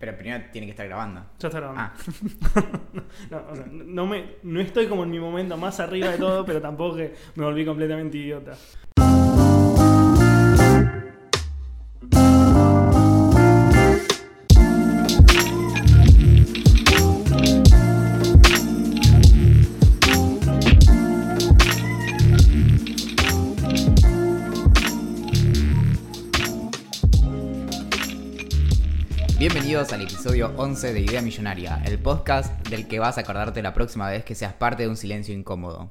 [0.00, 1.22] Pero primero tiene que estar grabando.
[1.38, 1.82] Ya está grabando.
[1.82, 1.92] Ah,
[3.30, 6.44] No, o sea, no, me, no estoy como en mi momento más arriba de todo,
[6.46, 8.56] pero tampoco que me volví completamente idiota.
[29.80, 34.10] Al episodio 11 de Idea Millonaria, el podcast del que vas a acordarte la próxima
[34.10, 35.90] vez que seas parte de un silencio incómodo.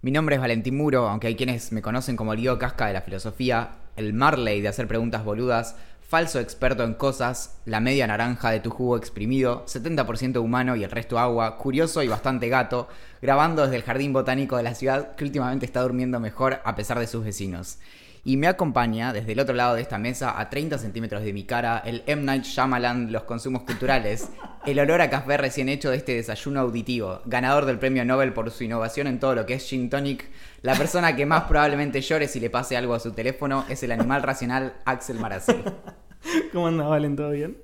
[0.00, 2.94] Mi nombre es Valentín Muro, aunque hay quienes me conocen como el Guido Casca de
[2.94, 8.52] la filosofía, el Marley de hacer preguntas boludas, falso experto en cosas, la media naranja
[8.52, 12.88] de tu jugo exprimido, 70% humano y el resto agua, curioso y bastante gato,
[13.20, 16.98] grabando desde el jardín botánico de la ciudad que últimamente está durmiendo mejor a pesar
[16.98, 17.80] de sus vecinos.
[18.28, 21.44] Y me acompaña desde el otro lado de esta mesa, a 30 centímetros de mi
[21.44, 22.24] cara, el M.
[22.24, 24.28] Night Shyamalan los consumos culturales,
[24.66, 28.50] el olor a café recién hecho de este desayuno auditivo, ganador del premio Nobel por
[28.50, 30.28] su innovación en todo lo que es Gin Tonic,
[30.60, 33.92] la persona que más probablemente llore si le pase algo a su teléfono es el
[33.92, 35.56] animal racional Axel Marazzi.
[36.52, 37.16] ¿Cómo andas, Valen?
[37.16, 37.56] ¿Todo bien?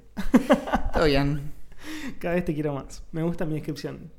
[0.95, 1.53] Todo bien.
[2.19, 3.03] Cada vez te quiero más.
[3.13, 4.11] Me gusta mi descripción.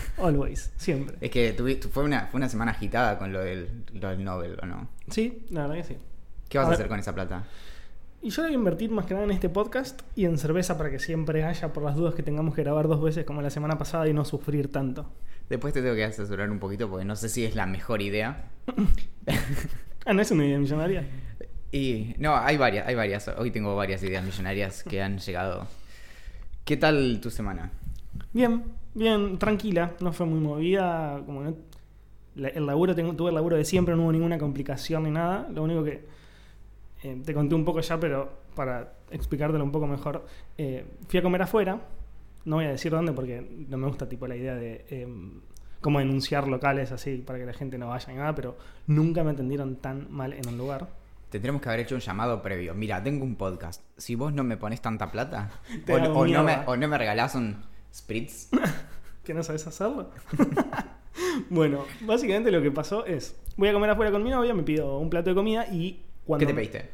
[0.18, 1.16] Always, siempre.
[1.20, 1.54] Es que
[1.90, 4.88] fue, una, fue una semana agitada con lo del, lo del Nobel, ¿o no?
[5.08, 5.96] Sí, la verdad que sí.
[6.48, 7.44] ¿Qué vas a A hacer con esa plata?
[8.24, 10.90] Y yo voy a invertir más que nada en este podcast y en cerveza para
[10.90, 13.78] que siempre haya por las dudas que tengamos que grabar dos veces como la semana
[13.78, 15.10] pasada y no sufrir tanto.
[15.48, 18.44] Después te tengo que asesorar un poquito porque no sé si es la mejor idea.
[20.04, 21.06] Ah, ¿no es una idea millonaria?
[21.70, 23.28] Y no, hay varias, hay varias.
[23.38, 25.68] Hoy tengo varias ideas millonarias que han llegado.
[26.64, 27.70] ¿Qué tal tu semana?
[28.32, 29.92] Bien, bien, tranquila.
[30.00, 31.20] No fue muy movida.
[31.24, 31.56] Como no-
[32.36, 35.48] la- el laburo, tengo, tuve el laburo de siempre, no hubo ninguna complicación ni nada.
[35.52, 36.04] Lo único que
[37.02, 40.24] eh, te conté un poco ya, pero para explicártelo un poco mejor,
[40.56, 41.78] eh, fui a comer afuera.
[42.44, 45.06] No voy a decir dónde porque no me gusta tipo la idea de eh,
[45.80, 49.30] cómo denunciar locales así para que la gente no vaya ni nada, pero nunca me
[49.32, 50.88] atendieron tan mal en un lugar.
[51.30, 52.74] Tendremos que haber hecho un llamado previo.
[52.74, 53.82] Mira, tengo un podcast.
[53.96, 55.50] Si vos no me pones tanta plata,
[55.88, 57.56] o, no me, o no me regalás un
[57.94, 58.48] spritz,
[59.24, 60.10] ¿Que no sabes hacerlo?
[61.50, 64.98] bueno, básicamente lo que pasó es, voy a comer afuera con mi novia, me pido
[64.98, 66.46] un plato de comida y cuando...
[66.46, 66.90] ¿qué te pediste?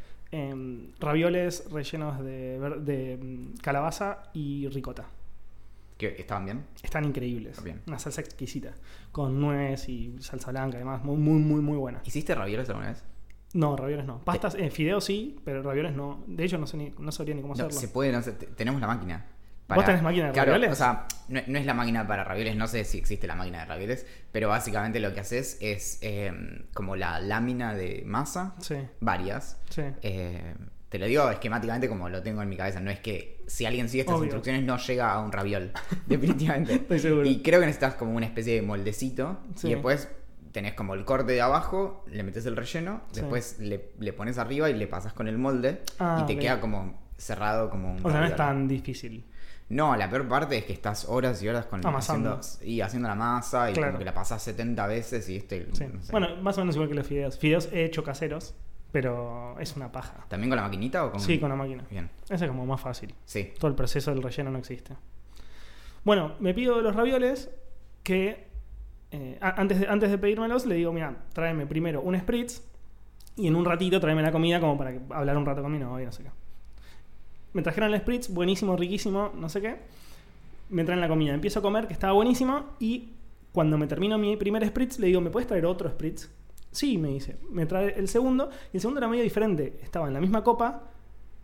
[1.01, 5.07] Ravioles rellenos de, de mm, calabaza y ricota.
[5.97, 6.65] ¿Qué, ¿Estaban bien?
[6.83, 7.63] Están increíbles.
[7.65, 7.81] Bien.
[7.87, 8.73] Una salsa exquisita.
[9.11, 11.03] Con nuez y salsa blanca, además.
[11.03, 12.01] Muy, muy, muy, muy buena.
[12.05, 13.03] ¿Hiciste ravioles alguna vez?
[13.55, 14.19] No, ravioles no.
[14.25, 16.23] Pastas, eh, fideos sí, pero ravioles no.
[16.27, 17.81] De hecho, no, sé ni- no sabría ni cómo No, hacerlo.
[17.81, 19.27] se puede, no sé, te- tenemos la máquina.
[19.77, 20.73] ¿Vos tenés máquina de Claro, ravioles?
[20.73, 23.61] O sea, no, no es la máquina para ravioles, no sé si existe la máquina
[23.61, 26.33] de ravioles, pero básicamente lo que haces es eh,
[26.73, 29.59] como la lámina de masa, Sí, varias.
[29.71, 29.83] sí.
[30.03, 30.55] Eh,
[30.89, 33.91] te lo digo esquemáticamente como lo tengo en mi cabeza, no es que si alguien
[33.91, 34.25] sigue estas Obvio.
[34.25, 35.71] instrucciones no llega a un raviol,
[36.07, 36.73] definitivamente.
[36.77, 37.27] Estoy seguro.
[37.27, 39.69] Y creo que necesitas como una especie de moldecito Sí.
[39.69, 40.09] y después
[40.53, 44.71] tenés como el corte de abajo, le metes el relleno, después le, le pones arriba
[44.71, 48.11] y le pasas con el molde Ah, y te queda como cerrado como un O
[48.11, 49.27] sea, no es tan difícil.
[49.71, 52.35] No, la peor parte es que estás horas y horas con Amasando.
[52.41, 53.89] haciendo, y haciendo la masa y Claro.
[53.93, 55.85] como que la pasas 70 veces y este Sí.
[55.93, 56.11] no sé.
[56.13, 57.39] Bueno, más o menos igual que los fideos.
[57.39, 58.55] Fideos he hecho caseros,
[58.93, 60.25] pero es una paja.
[60.29, 61.85] ¿También con la maquinita o con Sí, con la máquina.
[61.91, 62.09] Bien.
[62.31, 63.15] Ese es como más fácil.
[63.27, 63.53] Sí.
[63.59, 64.95] Todo el proceso del relleno no existe.
[66.05, 67.51] Bueno, me pido los ravioles
[68.03, 68.49] que
[69.11, 72.63] eh, antes, de, antes de pedírmelos le digo, mira, tráeme primero un spritz
[73.37, 76.07] y en un ratito tráeme la comida como para hablar un rato con mi novia,
[76.07, 76.31] no sé qué.
[77.53, 79.77] Me trajeron el spritz, buenísimo, riquísimo, no sé qué.
[80.71, 83.11] Me traen la comida, empiezo a comer, que estaba buenísimo y
[83.53, 86.31] cuando me termino mi primer spritz le digo, ¿me puedes traer otro spritz?
[86.71, 87.37] Sí, me dice.
[87.51, 89.81] Me trae el segundo y el segundo era medio diferente.
[89.83, 90.83] Estaba en la misma copa,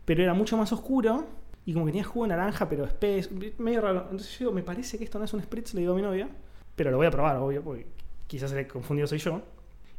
[0.04, 1.26] pero era mucho más oscuro
[1.64, 4.02] y como que tenía jugo de naranja, pero espeso, medio raro.
[4.02, 6.02] Entonces yo digo, me parece que esto no es un spritz, le digo a mi
[6.02, 6.28] novia,
[6.76, 7.86] pero lo voy a probar, obvio, porque
[8.26, 9.40] quizás el confundido soy yo.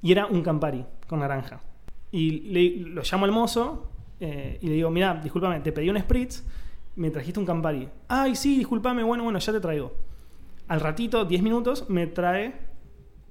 [0.02, 1.62] Y era un Campari con naranja.
[2.12, 3.90] Y lo llamo al mozo
[4.20, 6.44] eh, y le digo, mira, discúlpame, te pedí un spritz,
[6.96, 7.90] me trajiste un Campari.
[8.08, 9.94] Ay, sí, discúlpame, bueno, bueno, ya te traigo.
[10.68, 12.54] Al ratito, 10 minutos, me trae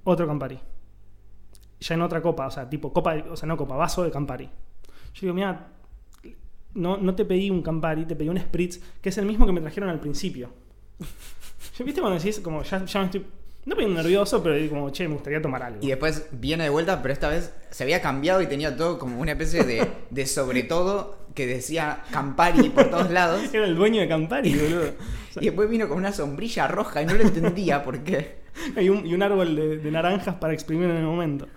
[0.03, 0.59] otro Campari.
[1.79, 4.45] Ya en otra copa, o sea, tipo copa, o sea, no copa, vaso de Campari.
[4.45, 5.71] Yo digo, mira,
[6.75, 9.51] no, no te pedí un Campari, te pedí un Spritz, que es el mismo que
[9.51, 10.49] me trajeron al principio.
[11.83, 13.25] ¿Viste cuando decís, como ya, ya me estoy.
[13.65, 15.79] No poniendo nervioso, pero digo como, che, me gustaría tomar algo.
[15.81, 19.19] Y después viene de vuelta, pero esta vez se había cambiado y tenía todo como
[19.19, 23.41] una especie de, de sobre todo que decía Campari por todos lados.
[23.53, 24.89] Era el dueño de Campari, boludo.
[24.89, 24.93] O
[25.33, 28.35] sea, Y después vino con una sombrilla roja y no lo entendía por qué.
[28.79, 31.47] y, un, y un árbol de, de naranjas para exprimir en el momento.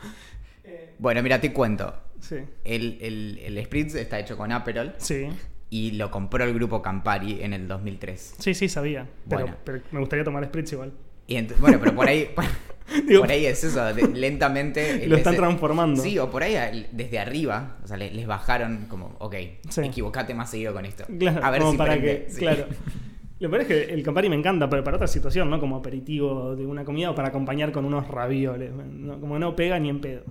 [0.99, 1.95] Bueno, mira, te cuento.
[2.21, 2.37] Sí.
[2.65, 5.29] El, el, el Spritz está hecho con Aperol Sí.
[5.71, 8.35] y lo compró el grupo Campari en el 2003.
[8.39, 9.07] Sí, sí, sabía.
[9.29, 9.57] Pero, Bueno.
[9.63, 10.93] pero me gustaría tomar Spritz igual.
[11.29, 12.29] Y bueno, pero por ahí,
[13.07, 15.07] Digo, por ahí es eso, de- lentamente.
[15.09, 16.03] Lo están transformando.
[16.03, 19.35] Sí, o por ahí desde arriba, o sea, le- les bajaron como, ok,
[19.69, 19.83] Sí.
[19.83, 21.05] equivocate más seguido con esto.
[21.19, 22.25] Claro, a ver como si para prende.
[22.25, 22.39] que, Sí.
[22.41, 22.65] claro.
[23.41, 25.61] Lo peor es que el Campari me encanta, pero para otra situación, ¿no?
[25.61, 28.73] Como aperitivo de una comida o para acompañar con unos ravioles.
[28.73, 29.21] ¿no?
[29.21, 30.25] Como no pega ni en pedo.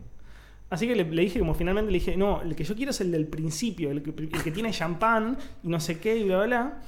[0.69, 2.99] Así que le, le dije, como finalmente le dije, no, el que yo quiero es
[2.99, 6.37] el del principio, el que, el que tiene champán y no sé qué y bla,
[6.37, 6.81] bla, bla.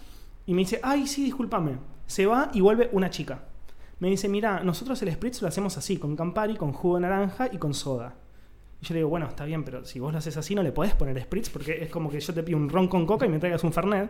[0.45, 1.77] Y me dice, ay, sí, discúlpame.
[2.05, 3.43] Se va y vuelve una chica.
[3.99, 7.49] Me dice, mira, nosotros el Spritz lo hacemos así, con Campari, con jugo de naranja
[7.51, 8.15] y con soda.
[8.81, 10.71] Y yo le digo, bueno, está bien, pero si vos lo haces así no le
[10.71, 13.29] podés poner Spritz porque es como que yo te pido un ron con coca y
[13.29, 14.09] me traigas un Fernet.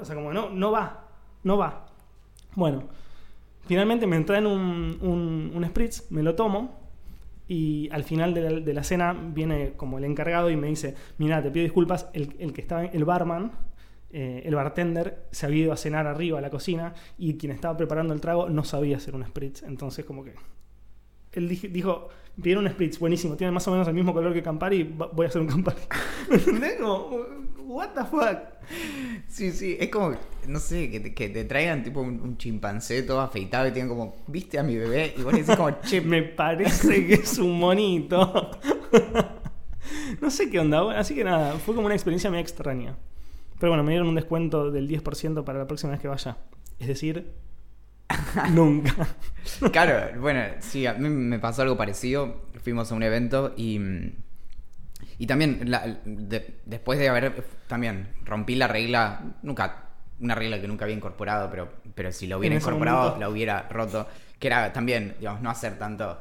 [0.00, 1.08] O sea, como no, no va,
[1.42, 1.86] no va.
[2.54, 2.84] Bueno,
[3.66, 6.78] finalmente me traen un, un, un Spritz, me lo tomo
[7.48, 10.94] y al final de la, de la cena viene como el encargado y me dice,
[11.18, 13.50] mira, te pido disculpas, el, el que estaba, el barman,
[14.12, 17.76] eh, el bartender, se había ido a cenar arriba a la cocina y quien estaba
[17.76, 20.34] preparando el trago no sabía hacer un Spritz, entonces como que...
[21.32, 22.08] Él dij- dijo,
[22.42, 25.28] pidieron un Spritz, buenísimo, tiene más o menos el mismo color que Campari, voy a
[25.28, 25.78] hacer un Campari.
[26.28, 26.74] ¿Me entendés?
[26.80, 27.18] Como,
[27.66, 28.38] what the fuck?
[29.28, 30.16] Sí, sí, es como,
[30.48, 33.88] no sé, que te, que te traigan tipo un, un chimpancé todo afeitado y tienen
[33.88, 37.58] como, viste a mi bebé, y vos decís como, che, Me parece que es un
[37.60, 38.50] monito.
[40.20, 40.82] no sé qué onda.
[40.82, 42.96] bueno, Así que nada, fue como una experiencia muy extraña.
[43.60, 46.38] Pero bueno, me dieron un descuento del 10% para la próxima vez que vaya.
[46.80, 47.30] Es decir,
[48.52, 49.06] nunca.
[49.72, 52.46] Claro, bueno, sí, a mí me pasó algo parecido.
[52.62, 53.78] Fuimos a un evento y.
[55.18, 57.44] Y también, la- de- después de haber.
[57.68, 59.20] También rompí la regla.
[59.42, 59.84] Nunca.
[60.20, 64.06] Una regla que nunca había incorporado, pero, pero si lo hubiera incorporado, la hubiera roto.
[64.38, 66.18] Que era también, digamos, no hacer tanto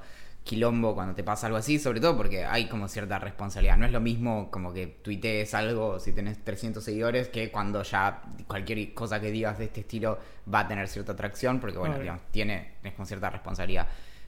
[0.50, 3.78] quilombo cuando te pasa algo así, sobre todo porque hay como cierta responsabilidad.
[3.78, 8.24] No es lo mismo como que tuitees algo si tenés 300 seguidores que cuando ya
[8.48, 10.18] cualquier cosa que digas de este estilo
[10.52, 13.88] va a tener cierta atracción, porque bueno, digamos, tiene, es con cierta responsabilidad.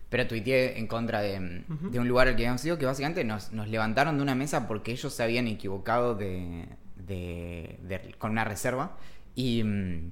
[0.09, 3.51] Pero tuiteé en contra de, de un lugar al que habíamos ido que básicamente nos,
[3.51, 8.43] nos levantaron de una mesa porque ellos se habían equivocado de, de- de- con una
[8.43, 8.97] reserva.
[9.35, 10.11] Y mm,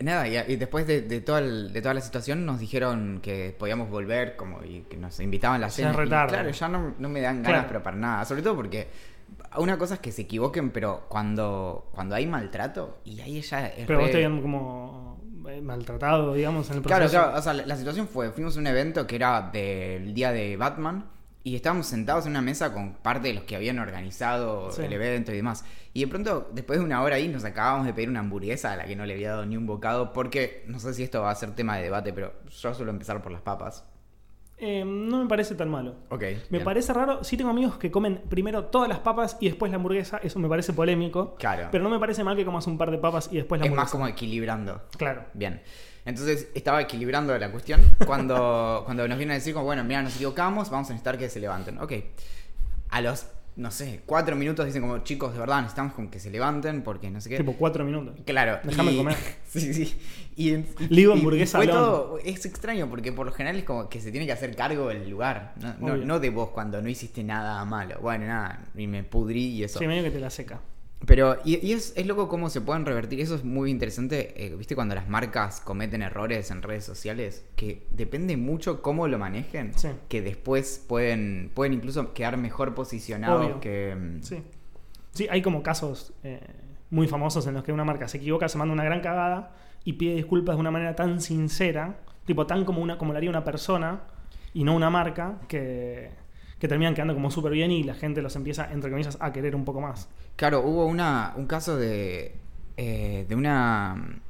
[0.00, 3.54] nada, y, y después de, de, toda el- de toda la situación nos dijeron que
[3.58, 5.90] podíamos volver como y que nos invitaban a la cena.
[5.92, 7.68] Y claro, ya no, no me dan ganas, Claro.
[7.68, 8.24] pero para nada.
[8.24, 8.88] Sobre todo porque
[9.58, 13.86] una cosa es que se equivoquen, pero cuando, cuando hay maltrato, y ahí ya es
[13.86, 17.22] Pero vos re- te habían como eh, maltratado, digamos, en el Claro, proceso.
[17.22, 20.32] claro, o sea, la, la situación fue, fuimos a un evento que era del día
[20.32, 21.06] de Batman
[21.46, 24.82] y estábamos sentados en una mesa con parte de los que habían organizado Sí.
[24.82, 25.64] el evento y demás.
[25.92, 28.76] Y de pronto, después de una hora ahí, nos acabamos de pedir una hamburguesa a
[28.76, 31.30] la que no le había dado ni un bocado porque, no sé si esto va
[31.30, 33.84] a ser tema de debate, pero yo suelo empezar por las papas.
[34.58, 35.96] Eh, no me parece tan malo.
[36.08, 36.22] Ok.
[36.22, 36.64] Me bien.
[36.64, 40.18] parece raro, sí tengo amigos que comen primero todas las papas y después la hamburguesa,
[40.22, 41.34] eso me parece polémico.
[41.38, 41.68] Claro.
[41.70, 43.70] Pero no me parece mal que comas un par de papas y después la es
[43.70, 43.84] hamburguesa.
[43.84, 44.80] más como equilibrando.
[44.96, 45.24] Claro.
[45.34, 45.60] Bien.
[46.06, 50.14] Entonces estaba equilibrando la cuestión cuando, cuando nos vienen a decir como, bueno, mira, nos
[50.14, 51.78] equivocamos, vamos a necesitar que se levanten.
[51.78, 51.92] Ok.
[52.90, 53.26] A los,
[53.56, 57.10] no sé, cuatro minutos dicen como, chicos, de verdad, necesitamos como que se levanten porque
[57.10, 57.38] no sé qué.
[57.38, 58.14] Tipo cuatro minutos.
[58.26, 58.58] Claro.
[58.62, 59.16] Déjame y- comer.
[59.48, 59.98] sí, sí.
[60.36, 63.64] Y, y- Ligo y- y hamburguesa fue todo, es extraño porque por lo general es
[63.64, 65.54] como que se tiene que hacer cargo del lugar.
[65.80, 67.98] No, no de vos cuando no hiciste nada malo.
[68.02, 69.78] Bueno, nada, y me pudrí y eso.
[69.78, 70.60] Sí, medio que te la seca.
[71.04, 73.20] Pero, y, y es, es loco cómo se pueden revertir.
[73.20, 74.46] Eso es muy interesante.
[74.46, 77.44] eh, ¿Viste cuando las marcas cometen errores en redes sociales?
[77.54, 79.72] Que depende mucho cómo lo manejen.
[79.76, 79.88] Sí.
[80.08, 83.60] Que después pueden, pueden incluso quedar mejor posicionados Obvio.
[83.60, 83.94] que.
[83.94, 84.42] mm, Sí.
[85.12, 86.40] Sí, hay como casos eh,
[86.90, 89.94] muy famosos en los que una marca se equivoca, se manda una gran cagada y
[89.94, 93.44] pide disculpas de una manera tan sincera, tipo tan como una como lo haría una
[93.44, 94.00] persona
[94.52, 96.10] y no una marca, que,
[96.58, 99.54] que terminan quedando como súper bien y la gente los empieza, entre comillas, a querer
[99.54, 100.08] un poco más.
[100.36, 102.34] Claro, hubo una, un caso de,
[102.76, 104.20] eh, de una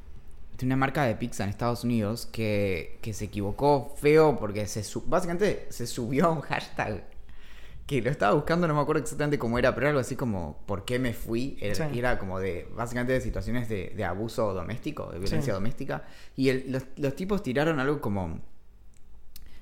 [0.58, 4.82] de una marca de pizza en Estados Unidos que, que se equivocó feo porque se
[5.04, 7.04] básicamente se subió a un hashtag
[7.86, 10.56] que lo estaba buscando, no me acuerdo exactamente cómo era, pero era algo así como
[10.66, 11.58] ¿por qué me fui?
[11.60, 11.98] Era, Sí.
[11.98, 15.54] era como de básicamente de situaciones de, de abuso doméstico, de violencia Sí.
[15.54, 16.04] doméstica.
[16.36, 18.40] Y el- los, los tipos tiraron algo como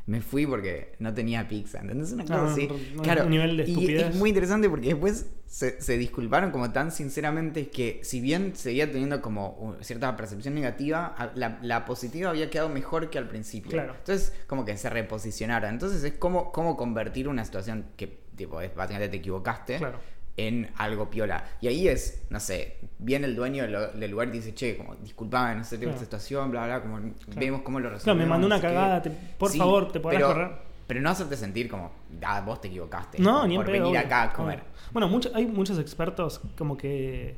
[0.07, 1.81] me fui porque no tenía pizza.
[1.81, 2.13] ¿Entendés?
[2.13, 2.69] Una cosa Ah, así.
[3.03, 3.25] Claro.
[3.29, 8.01] nivel de y es muy interesante porque después se, se disculparon como tan sinceramente que
[8.03, 13.09] si bien seguía teniendo como uh, cierta percepción negativa, la, la positiva había quedado mejor
[13.09, 13.71] que al principio.
[13.71, 13.95] Claro.
[13.99, 15.71] Entonces como que se reposicionaron.
[15.71, 19.99] Entonces es como, como convertir una situación que tipo es básicamente te equivocaste Claro.
[20.37, 21.45] En algo piola.
[21.61, 23.63] Y ahí es, no sé, viene el dueño
[23.95, 25.95] del, lugar y dice, che, como disculpame, no sé, tengo Claro.
[26.03, 26.99] esta situación, bla, bla, como
[27.37, 28.03] vemos cómo lo resolvemos.
[28.05, 28.75] Claro, me mandó una no sé qué".
[28.75, 30.75] cagada, te- por Sí, favor, te podrás pero- correr.
[30.87, 33.19] Pero no hacerte sentir como, ah, vos te equivocaste.
[33.19, 34.01] No, como ni por pedo, venir obvio.
[34.01, 34.63] acá a comer.
[34.93, 37.37] Bueno, mucho- hay muchos expertos como que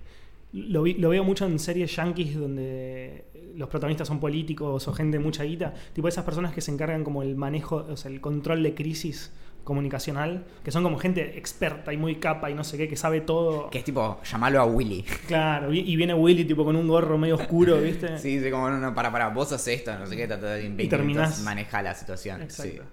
[0.52, 3.24] lo, vi- lo veo mucho en series yankees donde
[3.54, 7.04] los protagonistas son políticos o gente de mucha guita, tipo esas personas que se encargan
[7.04, 9.32] como el manejo, o sea, el control de crisis
[9.66, 13.20] comunicacional, que son como gente experta y muy capa y no sé qué, que sabe
[13.20, 13.68] todo.
[13.68, 15.02] Que es tipo, llamalo a Willy.
[15.26, 18.16] Claro, y viene Willy tipo con un gorro medio oscuro, ¿viste?
[18.18, 20.62] Sí, sí, como, no, no, para, para, vos haces esto, no sé qué, trata de
[20.62, 22.42] 20 terminás- maneja la situación.
[22.42, 22.82] Exacto.
[22.84, 22.88] Sí.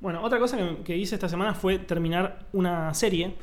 [0.00, 3.36] Bueno, otra cosa que, que hice esta semana fue terminar una serie,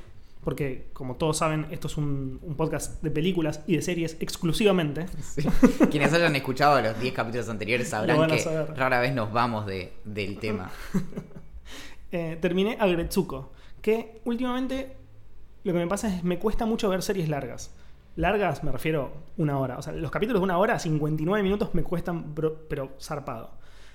[0.44, 5.06] porque como todos saben, esto es un, un podcast de películas y de series exclusivamente.
[5.22, 5.48] Sí.
[5.90, 8.76] Quienes hayan escuchado los 10 capítulos anteriores sabrán que saber.
[8.76, 10.70] rara vez nos vamos de, del tema.
[12.12, 14.96] Eh, terminé Agretsuko, que últimamente
[15.64, 17.74] lo que me pasa es me cuesta mucho ver series largas.
[18.16, 19.78] Largas me refiero una hora.
[19.78, 23.52] O sea, los capítulos de una hora, 59 minutos, me cuestan, pero zarpado.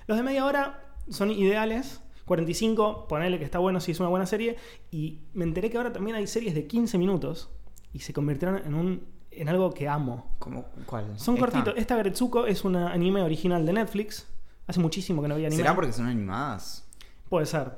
[0.07, 2.01] Los de media hora son ideales.
[2.25, 4.55] 45, ponele que está bueno si es una buena serie.
[4.91, 7.49] Y me enteré que ahora también hay series de 15 minutos
[7.91, 10.35] y se convirtieron en, un, en algo que amo.
[10.39, 11.19] ¿Cómo, ¿Cuál?
[11.19, 11.45] Son ¿Esta?
[11.45, 11.73] cortitos.
[11.75, 14.27] Esta Agretsuko es un anime original de Netflix.
[14.67, 15.61] Hace muchísimo que no había anime.
[15.61, 16.82] ¿Será porque son animadas?
[17.29, 17.71] Puede ser.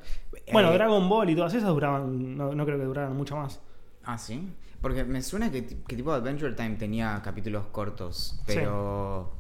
[0.52, 3.62] Bueno, Eh, Dragon Ball y todas esas duraban, no, no creo que duraran mucho más.
[4.04, 4.50] Ah, sí.
[4.82, 9.32] Porque me suena que, ti- que tipo Adventure Time tenía capítulos cortos, pero...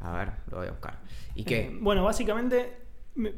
[0.00, 0.98] A ver, lo voy a buscar.
[1.34, 1.78] ¿Y Eh, qué?
[1.80, 2.76] bueno, básicamente,
[3.14, 3.32] me-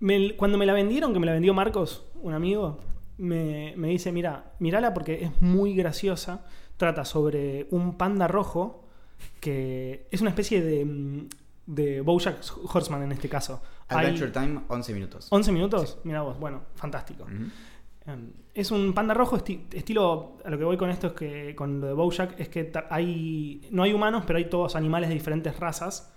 [0.00, 2.78] me- cuando me la vendieron, que me la vendió Marcos, un amigo,
[3.18, 6.44] me, me dice, mira, mirala porque es muy graciosa.
[6.76, 8.84] Trata sobre un panda rojo
[9.40, 11.28] que es una especie de, mm,
[11.66, 12.38] de Bojack
[12.72, 13.62] Horseman en este caso.
[13.88, 15.28] Hay Adventure Time, 11 minutos.
[15.30, 17.24] 11 minutos, mira vos, bueno, fantástico.
[17.24, 20.38] Um, Es un panda rojo, esti- estilo.
[20.44, 23.66] A lo que voy con esto es que con lo de Bojack es que hay.
[23.70, 26.12] No hay humanos, pero hay todos animales de diferentes razas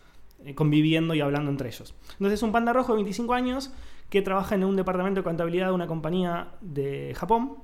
[0.46, 1.94] eh, conviviendo y hablando entre ellos.
[2.14, 3.72] Entonces es un panda rojo de 25 años
[4.10, 7.56] que trabaja en un departamento de contabilidad de una compañía de Japón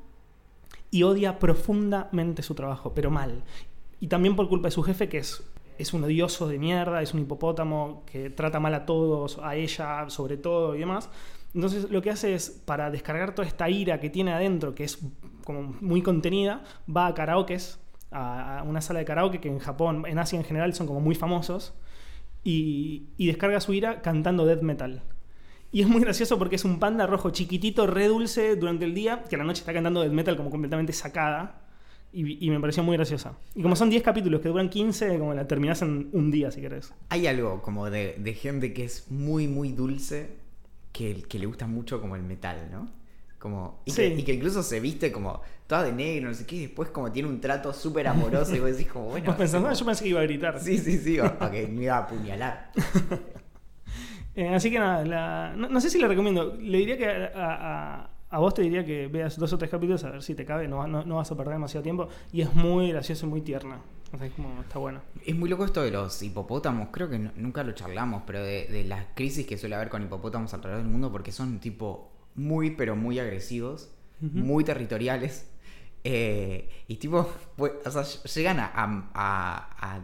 [0.91, 3.43] y odia profundamente su trabajo, pero mal.
[3.99, 5.43] Y también por culpa de su jefe, que es,
[5.77, 10.09] es un odioso de mierda, es un hipopótamo que trata mal a todos, a ella
[10.09, 11.09] sobre todo y demás.
[11.53, 14.99] Entonces lo que hace es, para descargar toda esta ira que tiene adentro, que es
[15.45, 16.63] como muy contenida,
[16.93, 17.79] va a karaokes,
[18.11, 21.15] a, una sala de karaoke que en Japón, en Asia en general, son como muy
[21.15, 21.73] famosos,
[22.43, 25.01] y, y descarga su ira cantando death metal.
[25.71, 29.23] Y es muy gracioso porque es un panda rojo chiquitito, re dulce durante el día,
[29.29, 31.64] que a la noche está cantando death metal como completamente sacada.
[32.17, 33.33] Y, y me pareció muy graciosa.
[33.55, 36.61] Y como son 10 capítulos que duran 15, como la terminás en un día si
[36.61, 36.93] querés.
[37.09, 40.29] Hay algo como de, de gente que es muy, muy dulce,
[40.93, 42.87] que, que le gusta mucho como el metal, ¿no?
[43.37, 44.21] Como, y, que, Sí.
[44.21, 47.11] y que incluso se viste como toda de negro, no sé qué, y después como
[47.11, 49.25] tiene un trato súper amoroso y vos decís como, bueno...
[49.27, 50.59] Vos pensás, como- "Ah, yo pensé que iba a gritar.
[50.61, 52.71] Sí, sí, sí, o- ok, me iba a apuñalar.
[54.35, 56.55] Eh, así que nada, la- no, no sé si le recomiendo.
[56.59, 60.03] Le diría que a, a- a vos te diría que veas dos o tres capítulos
[60.03, 60.67] a ver si te cabe.
[60.67, 62.07] No, va- no, no vas a perder demasiado tiempo.
[62.33, 63.79] Y es muy gracioso y muy tierna.
[64.13, 65.01] O sea, es como, está bueno.
[65.25, 68.67] Es muy loco esto de los hipopótamos, creo que no- nunca lo charlamos, pero de,
[68.67, 72.71] de las crisis que suele haber con hipopótamos alrededor del mundo, porque son tipo muy,
[72.71, 75.49] pero muy agresivos, muy territoriales,
[76.03, 80.01] eh, y tipo, pues, o sea, llegan a, a- a-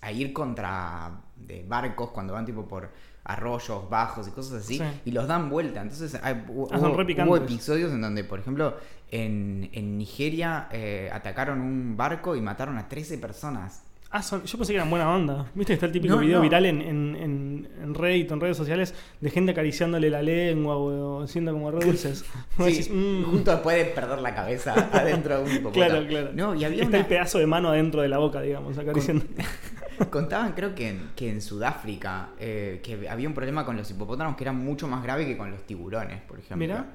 [0.00, 2.90] a ir contra de barcos cuando van tipo por
[3.28, 4.84] arroyos bajos y cosas así, Sí.
[5.04, 5.80] y los dan vuelta.
[5.82, 8.76] Entonces hay, Ah, hubo, episodios en donde, por ejemplo,
[9.10, 13.84] en, en Nigeria eh, atacaron un barco y mataron a 13 personas.
[14.10, 15.50] Ah, son- yo pensé que eran buena onda.
[15.54, 16.42] ¿Viste que está el típico No, video no.
[16.42, 21.26] viral en, en, en, en Reddit, en redes sociales, de gente acariciándole la lengua o,
[21.26, 22.24] siendo como re dulces?
[22.56, 23.24] Sí, decís, "Mm".
[23.24, 25.72] justo después de perder la cabeza adentro de un hipopótamo.
[25.86, 26.30] Claro, claro.
[26.32, 29.26] No, y había Está una- el pedazo de mano adentro de la boca, digamos, acariciando.
[30.10, 34.36] Contaban, creo que en, que en Sudáfrica, eh, que había un problema con los hipopótamos
[34.36, 36.56] que era mucho más grave que con los tiburones, por ejemplo.
[36.56, 36.86] Mirá.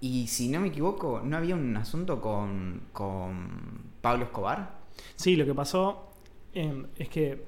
[0.00, 4.78] Y si no me equivoco, ¿no había un asunto con, con Pablo Escobar?
[5.14, 6.10] Sí, lo que pasó
[6.54, 7.44] eh, es que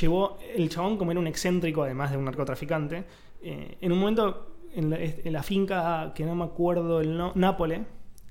[0.00, 3.04] llevó el chabón, como era un excéntrico, además de un narcotraficante,
[3.42, 7.32] eh, en un momento en la, en la finca que no me acuerdo el no,
[7.34, 7.84] Nápole,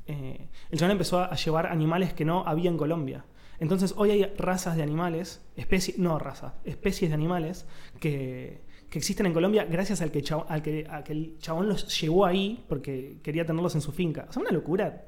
[0.07, 3.25] eh, el chabón empezó a llevar animales que no había en Colombia.
[3.59, 7.65] Entonces hoy hay razas de animales, especies, no razas, especies de animales
[7.99, 11.99] que, que existen en Colombia gracias al que, al que, a que el chabón los
[12.01, 14.25] llevó ahí porque quería tenerlos en su finca.
[14.29, 15.03] O sea, una locura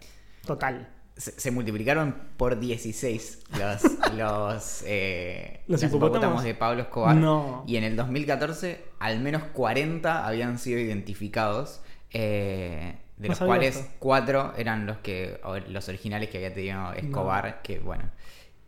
[0.45, 0.89] total.
[1.15, 3.83] Se, se multiplicaron por 16 los,
[4.17, 6.43] los, eh, ¿Los hipopótamos?
[6.43, 7.15] de Pablo Escobar.
[7.15, 7.63] No.
[7.67, 11.81] Y en el 2014, al menos 40 habían sido identificados.
[12.11, 13.91] eh, de No los cuales esto.
[13.99, 15.39] cuatro eran los que
[15.69, 18.05] los originales que había tenido Escobar, que bueno.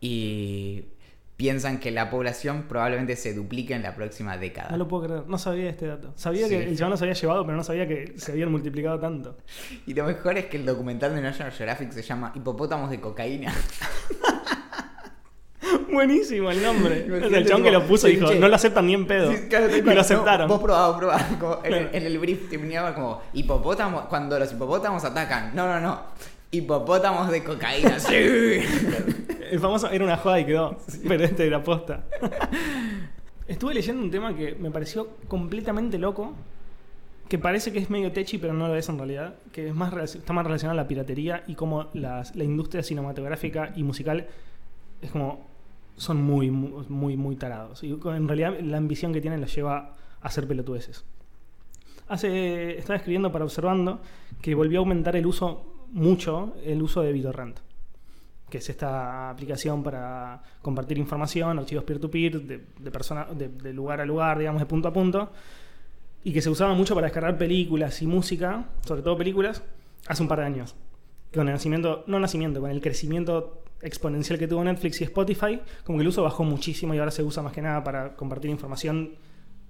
[0.06, 0.84] Y
[1.36, 4.68] piensan que la población probablemente se duplique en la próxima década.
[4.70, 6.12] No lo puedo creer, no sabía este dato.
[6.14, 6.50] Sabía Sí.
[6.50, 9.38] que el chabón los había llevado, pero no sabía que se habían multiplicado tanto.
[9.86, 13.52] Y lo mejor es que el documental de National Geographic se llama Hipopótamos de cocaína.
[15.90, 17.04] Buenísimo el nombre.
[17.06, 18.38] Imagínate, O sea, el chabón que lo puso dijo, che.
[18.38, 19.32] no lo aceptan ni en pedo.
[19.32, 20.48] Sí, claro, tal y lo no, aceptaron.
[20.48, 21.28] vos probá, vos probá.
[21.40, 25.54] Como en, en el brief terminaba como hipopótamos, cuando los hipopótamos atacan.
[25.54, 26.02] No, no, no.
[26.56, 27.98] Hipopótamos de cocaína.
[27.98, 28.14] Sí.
[29.50, 30.76] El famoso era una joda y quedó.
[31.06, 32.04] Pero este era posta.
[33.46, 36.32] Estuve leyendo un tema que me pareció completamente loco.
[37.28, 39.34] Que parece que es medio techi, pero no lo es en realidad.
[39.52, 43.72] Que es más está más relacionado a la piratería y cómo las- la industria cinematográfica
[43.76, 44.26] y musical
[45.02, 45.46] es como.
[45.96, 47.82] son muy, muy, muy, muy tarados.
[47.84, 49.76] Y en realidad la ambición que tienen los lleva
[50.20, 51.04] a hacer pelotudeces.
[52.08, 54.00] Hace, estaba escribiendo para Observando
[54.42, 57.58] que volvió a aumentar el uso, mucho, el uso de BitTorrent
[58.54, 64.38] que es esta aplicación para compartir información, archivos peer-to-peer, de, persona, de, lugar a lugar,
[64.38, 65.32] digamos, de punto a punto,
[66.22, 69.64] y que se usaba mucho para descargar películas y música, sobre todo películas,
[70.06, 70.76] hace un par de años.
[71.34, 75.98] Con el nacimiento, no nacimiento, con el crecimiento exponencial que tuvo Netflix y Spotify, como
[75.98, 79.16] que el uso bajó muchísimo y ahora se usa más que nada para compartir información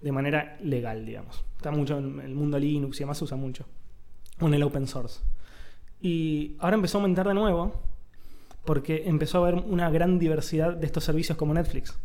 [0.03, 1.43] de manera legal, digamos.
[1.57, 3.65] Está mucho en el mundo Linux y demás se usa mucho.
[4.41, 5.21] O en el open source.
[6.05, 7.73] Y ahora empezó a aumentar de nuevo
[8.67, 11.99] porque empezó a haber una gran diversidad de estos servicios como Netflix.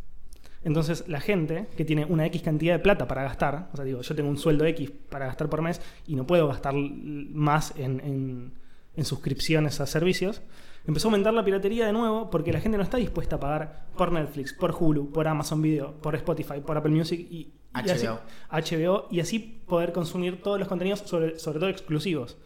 [0.64, 4.02] Entonces la gente que tiene una X cantidad de plata para gastar, o sea, digo,
[4.02, 8.00] yo tengo un sueldo X para gastar por mes y no puedo gastar más en,
[8.00, 8.54] en-
[8.96, 10.42] en suscripciones a servicios,
[10.88, 13.86] empezó a aumentar la piratería de nuevo porque la gente no está dispuesta a pagar
[13.98, 17.52] por Netflix, por Hulu, por Amazon Video, por Spotify, por Apple Music y, y
[17.92, 18.20] así- HBO.
[18.50, 22.38] HBO y así poder consumir todos los contenidos, sobre, sobre todo exclusivos.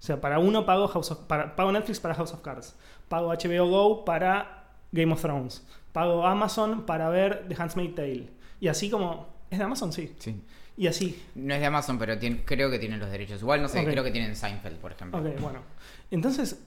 [0.00, 2.74] O sea, para uno pago, House of- para- pago Netflix para House of Cards,
[3.08, 8.30] pago HBO Go para Game of Thrones, pago Amazon para ver The Handmaid's Tale.
[8.60, 9.28] Y así como...
[9.50, 9.92] ¿Es de Amazon?
[9.92, 10.14] Sí.
[10.18, 10.40] Sí.
[10.76, 11.22] Y así.
[11.34, 13.42] No es de Amazon, pero tiene- creo que tienen los derechos.
[13.42, 15.18] Igual no sé, creo que tienen Seinfeld, por ejemplo.
[15.20, 15.58] Ok, bueno.
[16.10, 16.58] Entonces,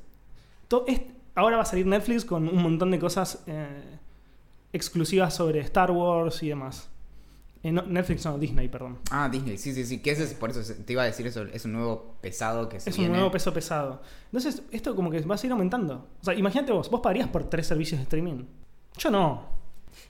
[0.67, 1.01] to- es-
[1.33, 3.97] ahora va a salir Netflix con un montón de cosas eh,
[4.73, 6.89] exclusivas sobre Star Wars y demás.
[7.63, 8.99] Eh, no, Netflix no, Disney, perdón.
[9.09, 9.99] Ah, Disney, sí, sí, sí.
[10.01, 12.79] Que ese es, por eso te iba a decir eso, es un nuevo pesado que
[12.81, 13.11] se Es viene.
[13.11, 14.01] un nuevo peso pesado.
[14.25, 16.07] Entonces, esto como que va a seguir aumentando.
[16.21, 18.43] O sea, imagínate vos, vos pagarías por tres servicios de streaming.
[18.97, 19.47] Yo no.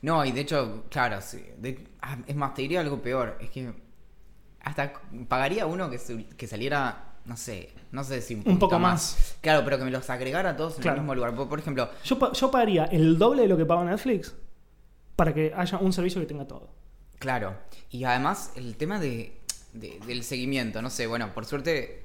[0.01, 1.43] No, y de hecho, claro, sí.
[1.59, 3.37] De- ah, es más, te diría algo peor.
[3.39, 3.71] Es que
[4.61, 4.93] hasta
[5.27, 9.35] pagaría uno que, saliera, no sé, no sé si un, Un poco más.
[9.41, 11.35] Claro, pero que me los agregara a todos en el mismo lugar.
[11.35, 14.33] Por, por ejemplo, Yo, yo pagaría el doble de lo que paga Netflix
[15.15, 16.69] para que haya un servicio que tenga todo.
[17.23, 17.55] Claro.
[17.89, 19.33] Y además, el tema de,
[19.73, 22.03] de- del seguimiento, no sé, bueno, por suerte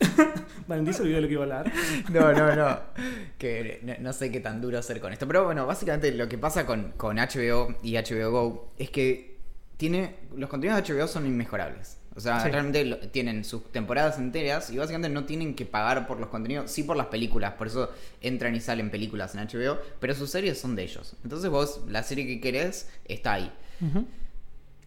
[0.66, 1.72] Valentín se olvidó de lo que iba a hablar.
[2.10, 2.80] No, no, no.
[3.38, 5.26] Que no, no sé qué tan duro hacer con esto.
[5.26, 9.38] Pero bueno, básicamente lo que pasa con, con HBO y HBO Go es que
[9.76, 10.16] tiene.
[10.36, 11.98] Los contenidos de HBO son inmejorables.
[12.16, 12.48] O sea, Sí.
[12.50, 16.70] realmente lo- tienen sus temporadas enteras y básicamente no tienen que pagar por los contenidos,
[16.70, 20.58] sí por las películas, por eso entran y salen películas en HBO, pero sus series
[20.60, 21.16] son de ellos.
[21.24, 23.52] Entonces vos, la serie que querés, está ahí.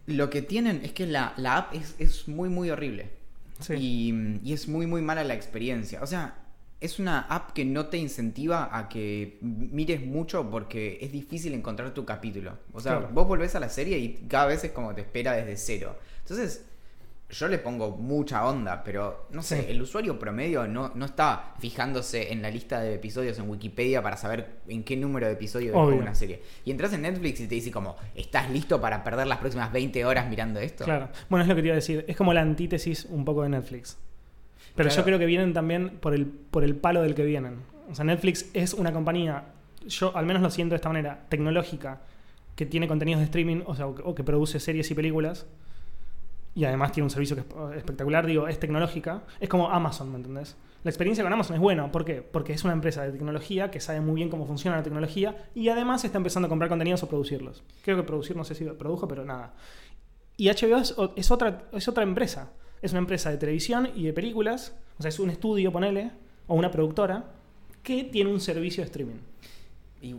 [0.06, 3.10] Lo que tienen es que la, la app es, es muy, muy horrible.
[3.60, 3.74] Sí.
[3.74, 6.02] Y, y es muy, muy mala la experiencia.
[6.02, 6.34] O sea,
[6.80, 11.92] es una app que no te incentiva a que mires mucho porque es difícil encontrar
[11.92, 12.56] tu capítulo.
[12.72, 13.12] O sea, Claro.
[13.12, 15.98] vos volvés a la serie y cada vez es como te espera desde cero.
[16.20, 16.64] Entonces,
[17.30, 19.66] yo le pongo mucha onda, pero no sé, Sí.
[19.68, 24.16] el usuario promedio no, no está fijándose en la lista de episodios en Wikipedia para
[24.16, 25.98] saber en qué número de episodio dejó Obvio.
[26.00, 26.42] una serie.
[26.64, 30.04] Y entras en Netflix y te dice como, ¿estás listo para perder las próximas 20
[30.06, 30.84] horas mirando esto?
[30.84, 31.10] Claro.
[31.28, 32.04] Bueno, es lo que te iba a decir.
[32.08, 33.98] Es como la antítesis un poco de Netflix.
[34.74, 35.02] Pero Claro.
[35.02, 37.56] yo creo que vienen también por el, por el palo del que vienen.
[37.90, 39.44] O sea, Netflix es una compañía,
[39.86, 42.00] yo al menos lo siento de esta manera, tecnológica,
[42.56, 45.46] que tiene contenidos de streaming, o sea, o que produce series y películas.
[46.58, 49.22] Y además tiene un servicio que es eh, espectacular, digo, es tecnológica.
[49.38, 50.56] Es como Amazon, ¿me entendés?
[50.82, 51.92] La experiencia con Amazon es buena.
[51.92, 52.20] ¿Por qué?
[52.20, 55.68] Porque es una empresa de tecnología que sabe muy bien cómo funciona la tecnología y
[55.68, 57.62] además está empezando a comprar contenidos o producirlos.
[57.84, 59.54] Creo que producir, no sé si produjo, pero nada.
[60.36, 60.78] Y HBO
[61.16, 62.50] es, otra, es otra empresa.
[62.82, 64.74] Es una empresa de televisión y de películas.
[64.98, 66.10] O sea, es un estudio, ponele,
[66.48, 67.24] o una productora,
[67.84, 69.16] que tiene un servicio de streaming.
[70.00, 70.14] Y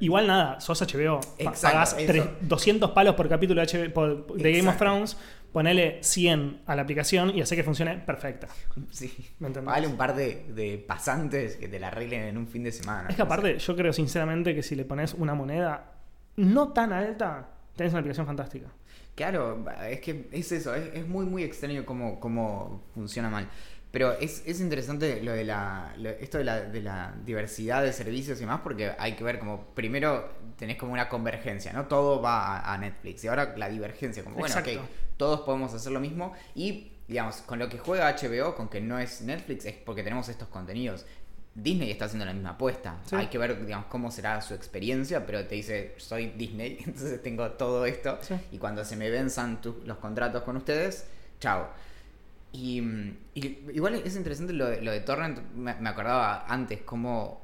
[0.00, 1.20] Igual nada, sos HBO.
[1.38, 2.06] Exacto, pagás eso.
[2.12, 4.76] tres- 200 palos por capítulo de, HBO por- de Game of.
[4.76, 5.16] Thrones,
[5.52, 8.48] ponele 100 a la aplicación y hace que funcione perfecta.
[8.90, 9.12] Sí.
[9.38, 9.72] ¿Me entendés?
[9.72, 13.08] Vale un par de, de pasantes que te la arreglen en un fin de semana.
[13.08, 13.32] Es que no sé.
[13.32, 15.92] aparte, yo creo sinceramente que si le pones una moneda
[16.36, 18.68] no tan alta, tenés una aplicación fantástica.
[19.14, 23.48] Claro, es que es eso, es, es muy muy extraño cómo, cómo funciona mal.
[23.92, 27.92] Pero es, es interesante lo de la, lo- esto de la, de la diversidad de
[27.92, 31.86] servicios y demás, porque hay que ver como, primero tenés como una convergencia, ¿no?
[31.86, 33.24] Todo va a, a Netflix.
[33.24, 34.80] Y ahora la divergencia, como, bueno, Exacto.
[34.82, 36.34] ok, todos podemos hacer lo mismo.
[36.54, 40.28] Y, digamos, con lo que juega HBO, con que no es Netflix, es porque tenemos
[40.28, 41.06] estos contenidos.
[41.54, 42.98] Disney está haciendo la misma apuesta.
[43.06, 43.16] Sí.
[43.16, 47.50] Hay que ver, digamos, cómo será su experiencia, pero te dice, soy Disney, entonces tengo
[47.52, 48.18] todo esto.
[48.20, 48.34] Sí.
[48.52, 51.06] Y cuando se me venzan tu- los contratos con ustedes,
[51.40, 51.70] chao.
[52.56, 56.80] Y, mm, y igual es interesante lo de, lo de Torrent, me, me acordaba antes
[56.82, 57.42] cómo,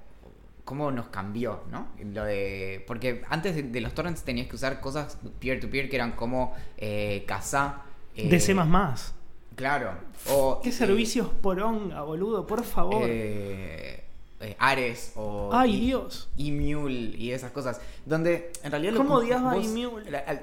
[0.65, 1.89] cómo nos cambió, ¿no?
[2.15, 6.13] Lo de, porque antes de, de los torrents tenías que usar cosas peer-to-peer que eran
[6.13, 7.85] como eh, Kazaa.
[8.17, 8.29] eh.
[9.55, 9.93] Claro.
[10.31, 12.47] O, ¿Qué eh, servicios poronga, boludo?
[12.47, 13.05] Por favor.
[13.07, 14.02] eh,
[14.43, 16.29] eh, Ares o Ay, I- Dios.
[16.37, 17.81] Emule y esas cosas.
[18.05, 18.95] Donde en realidad.
[18.97, 19.55] ¿Cómo odiaba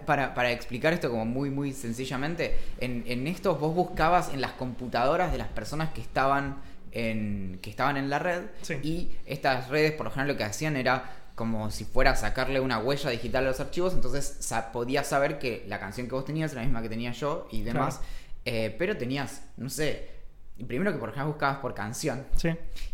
[0.05, 4.53] Para, para explicar esto como muy, muy sencillamente, en, en estos vos buscabas en las
[4.53, 6.57] computadoras de las personas que estaban
[6.91, 8.43] en, que estaban en la red.
[8.61, 8.75] Sí.
[8.83, 12.59] Y estas redes, por lo general, lo que hacían era como si fuera a sacarle
[12.59, 13.93] una huella digital a los archivos.
[13.93, 17.11] Entonces sa- podías saber que la canción que vos tenías era la misma que tenía
[17.11, 17.97] yo y demás.
[17.97, 18.09] Claro.
[18.45, 20.18] Eh, pero tenías, no sé.
[20.65, 22.25] Primero que por ejemplo buscabas por canción.
[22.35, 22.49] Sí.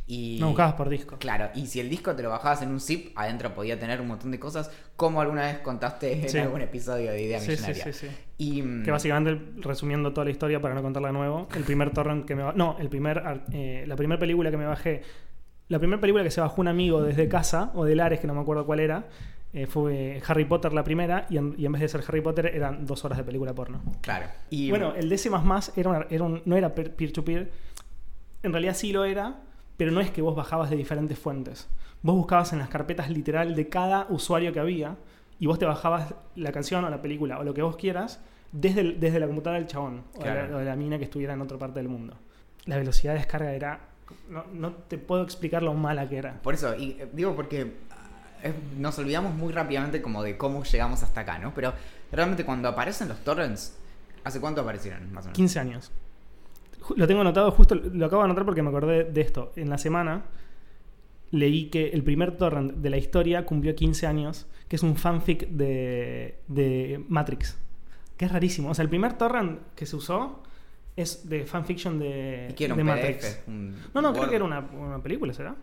[0.07, 1.17] Y No buscabas por disco.
[1.17, 4.07] Claro, y si el disco te lo bajabas en un zip, adentro podía tener un
[4.07, 6.37] montón de cosas, como alguna vez contaste en Sí.
[6.37, 7.83] algún episodio de Idea Sí, sí, Millonaria.
[7.85, 8.07] sí, sí.
[8.37, 11.91] Y, mm, Que básicamente, resumiendo toda la historia para no contarla de nuevo, el primer
[11.91, 15.01] torrent que me ba- No, el primer, eh, la primera película que me bajé.
[15.67, 18.35] La primera película que se bajó un amigo desde casa, o de Lares, que no
[18.35, 19.05] me acuerdo cuál era,
[19.55, 22.47] eh, fue Harry Potter la primera, y en, y en vez de ser Harry Potter
[22.53, 23.81] eran dos horas de película porno.
[24.01, 24.27] Claro.
[24.49, 25.29] Y, Bueno, el DC
[25.75, 27.51] era, una- era un- no era peer-to-peer.
[28.43, 29.39] En realidad sí lo era,
[29.77, 31.67] pero no es que vos bajabas de diferentes fuentes.
[32.01, 34.95] Vos buscabas en las carpetas literal de cada usuario que había
[35.39, 38.81] y vos te bajabas la canción o la película o lo que vos quieras desde,
[38.81, 40.55] el- desde la computadora del chabón o, de la, Claro.
[40.57, 42.15] o de la mina que estuviera en otra parte del mundo.
[42.65, 43.79] La velocidad de descarga era...
[44.29, 46.39] No, no te puedo explicar lo mala que era.
[46.41, 47.73] por eso, y eh, digo porque
[48.45, 51.53] es- nos olvidamos muy rápidamente como de cómo llegamos hasta acá, ¿no?
[51.53, 51.73] Pero
[52.11, 53.77] realmente cuando aparecen los torrents,
[54.23, 55.35] ¿hace cuánto aparecieron más o menos?
[55.35, 55.91] 15 años.
[56.95, 59.51] Lo tengo anotado, justo lo acabo de anotar porque me acordé de esto.
[59.55, 60.23] En la semana
[61.31, 65.47] leí que el primer torrent de la historia cumplió 15 años, que es un fanfic
[65.49, 67.57] de, de Matrix.
[68.17, 68.69] Que es rarísimo.
[68.69, 70.41] O sea, el primer torrent que se usó
[70.95, 73.41] es de fanfiction de, ¿Y qué era de un Matrix.
[73.47, 74.17] Un No, no, Word?
[74.19, 75.55] creo que era una, una película, ¿será?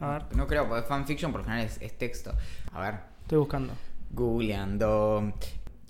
[0.00, 2.32] A ver, No creo, porque fanfiction por lo general es, es texto.
[2.72, 3.72] A ver, estoy buscando.
[4.10, 5.32] googleando.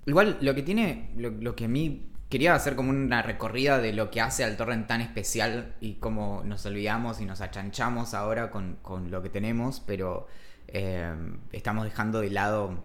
[0.07, 3.93] Igual lo que tiene, lo, lo que a mí quería hacer como una recorrida de
[3.93, 8.51] lo que hace al torrent tan especial y cómo nos olvidamos y nos achanchamos ahora
[8.51, 10.27] con, con lo que tenemos, pero
[10.69, 11.15] eh,
[11.53, 12.83] estamos dejando de lado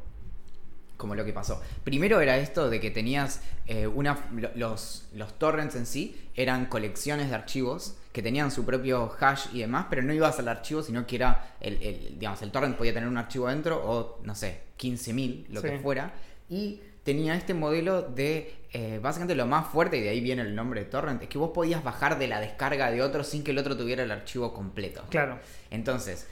[0.98, 1.62] como lo que pasó.
[1.84, 6.66] Primero era esto de que tenías eh, una lo- los, los torrents en sí eran
[6.66, 10.82] colecciones de archivos que tenían su propio hash y demás, pero no ibas al archivo,
[10.82, 14.34] sino que era el, el- digamos, el torrent podía tener un archivo dentro o no
[14.36, 15.68] sé, 15.000, lo Sí.
[15.70, 16.14] que fuera,
[16.50, 20.54] y tenía este modelo de eh, básicamente lo más fuerte y de ahí viene el
[20.56, 23.52] nombre de torrent, es que vos podías bajar de la descarga de otro sin que
[23.52, 25.04] el otro tuviera el archivo completo.
[25.10, 25.40] Claro.
[25.72, 26.28] Entonces,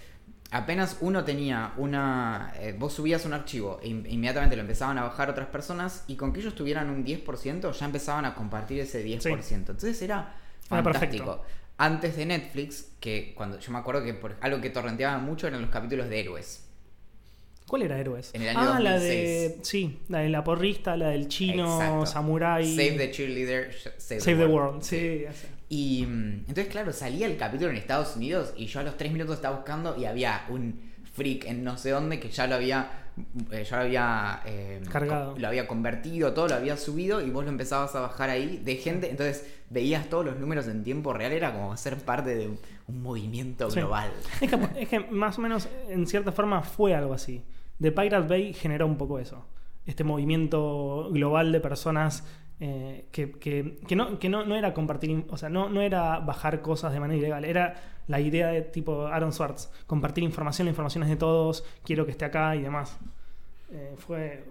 [0.51, 2.53] apenas uno tenía una...
[2.59, 6.15] eh, vos subías un archivo e in- inmediatamente lo empezaban a bajar otras personas y
[6.15, 9.53] con que ellos tuvieran un 10% ya empezaban a compartir ese 10%.
[9.55, 10.35] Entonces era
[10.67, 11.43] fantástico.
[11.77, 15.61] Antes de Netflix, que cuando yo me acuerdo que por, algo que torrenteaba mucho eran
[15.61, 16.63] los capítulos de héroes.
[17.67, 18.33] ¿Cuál era Héroes?
[18.33, 19.57] En el año ah, la 2006.
[19.57, 19.65] de.
[19.65, 22.05] Sí, la de la porrista, la del chino, Exacto.
[22.05, 22.65] samurai.
[22.65, 24.81] Save the cheerleader, save, Save the World.
[24.83, 25.47] Sí, ese.
[25.67, 29.11] Y mm, entonces, claro, salía el capítulo en Estados Unidos y yo a los tres
[29.11, 30.79] minutos estaba buscando y había un
[31.17, 32.89] freak en no sé dónde que ya lo había
[33.51, 35.33] eh, ya lo había eh, Cargado.
[35.37, 38.75] lo había convertido, todo lo había subido y vos lo empezabas a bajar ahí de
[38.75, 42.59] gente, entonces veías todos los números en tiempo real, era como ser parte de un,
[42.87, 43.79] un movimiento Sí.
[43.79, 44.11] global.
[44.39, 47.43] Es que, es que más o menos, en cierta forma, fue algo así.
[47.81, 49.45] The Pirate Bay generó un poco eso.
[49.87, 52.23] Este movimiento global de personas
[52.59, 56.19] eh, que, que- que no, que no, no era compartir, o sea, no, no era
[56.19, 57.75] bajar cosas de manera ilegal, era
[58.07, 62.11] la idea de tipo Aaron Swartz, compartir información, la información es de todos, quiero que
[62.11, 62.97] esté acá y demás.
[63.71, 64.45] Eh, fue,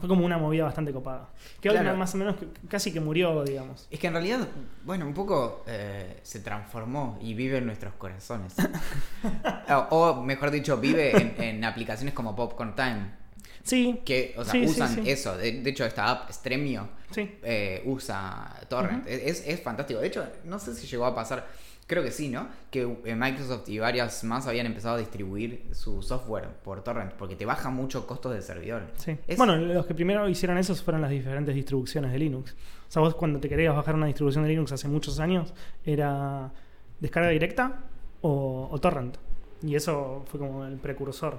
[0.00, 1.28] fue como una movida bastante copada.
[1.60, 1.96] Que hoy Claro.
[1.96, 2.36] más o menos
[2.68, 3.86] casi que murió, digamos.
[3.90, 4.48] Es que en realidad,
[4.84, 8.54] bueno, un poco eh, se transformó y vive en nuestros corazones.
[9.68, 13.22] o, o, mejor dicho, vive en, en aplicaciones como Popcorn Time.
[13.62, 15.10] Sí, que o sea, Sí, sí, usan sí.
[15.10, 15.36] eso.
[15.36, 19.06] De, de hecho, esta app Stremio eh, usa Torrent.
[19.06, 20.00] Es, es fantástico.
[20.00, 21.46] De hecho, no sé si llegó a pasar,
[21.86, 22.48] creo que sí, ¿no?
[22.70, 27.36] Que eh, Microsoft y varias más habían empezado a distribuir su software por Torrent porque
[27.36, 28.82] te baja mucho costos del servidor.
[28.96, 29.16] Sí.
[29.26, 32.52] Es- Bueno, los que primero hicieron eso fueron las diferentes distribuciones de Linux.
[32.88, 35.52] O sea, vos cuando te querías bajar una distribución de Linux hace muchos años,
[35.84, 36.50] era
[37.00, 37.80] descarga directa
[38.20, 39.16] o, o torrent.
[39.62, 41.38] Y eso fue como el precursor.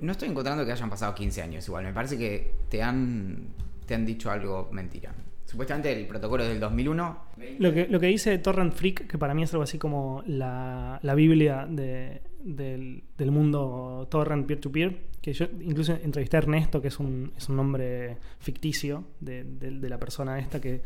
[0.00, 1.84] No estoy encontrando que hayan pasado 15 años igual.
[1.84, 3.48] Me parece que te han,
[3.86, 5.12] te han dicho algo mentira.
[5.52, 7.18] Supuestamente el protocolo es del 2001.
[7.58, 10.98] Lo que, lo que dice Torrent Freak, que para mí es algo así como la,
[11.02, 16.88] la Biblia de- del, del mundo torrent peer-to-peer, que yo incluso entrevisté a Ernesto, que
[16.88, 20.82] es un, es un nombre ficticio de, de- de la persona esta, que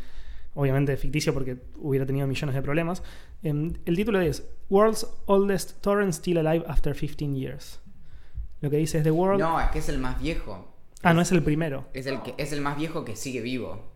[0.55, 3.02] obviamente es ficticio porque hubiera tenido millones de problemas.
[3.44, 7.81] Em, el título es World's Oldest Torrent Still Alive After 15 Years.
[8.61, 9.38] Lo que dice es The World...
[9.40, 10.74] No, es que es el más viejo.
[11.02, 11.87] ah, no es el primero.
[11.94, 13.94] Es el, que, es el más viejo que sigue vivo.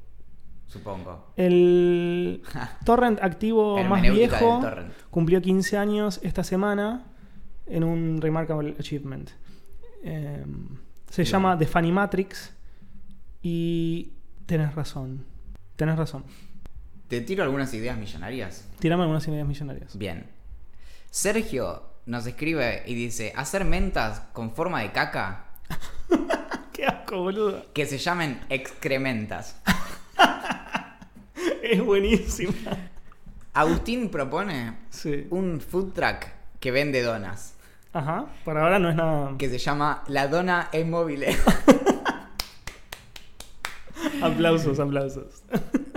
[0.71, 1.33] Supongo.
[1.37, 2.43] El
[2.85, 4.61] torrent activo más viejo
[5.11, 7.07] cumplió 15 años esta semana
[7.67, 9.31] en un Remarkable Achievement.
[10.05, 10.45] Eh,
[11.11, 11.33] se Bien.
[11.33, 12.53] llama The Funny Matrix
[13.43, 14.13] y
[14.47, 15.27] tenés razón.
[15.75, 16.25] Tenés razón.
[17.09, 18.69] ¿Te tiro algunas ideas millonarias?
[18.79, 19.99] Tirame algunas ideas millonarias.
[19.99, 20.31] Bien.
[21.11, 25.47] Sergio nos escribe y dice, hacer mentas con forma de caca
[26.73, 27.67] Qué asco, boludo.
[27.75, 29.61] que se llamen excrementas.
[31.71, 32.53] Es buenísima.
[33.55, 35.27] Agustín propone Sí.
[35.31, 36.27] un food truck
[36.59, 37.55] que vende donas,
[37.93, 38.27] Ajá.
[38.45, 39.35] Por ahora no es nada.
[39.39, 41.37] que se llama La Dona e Mobile.
[44.23, 45.43] Aplausos, aplausos.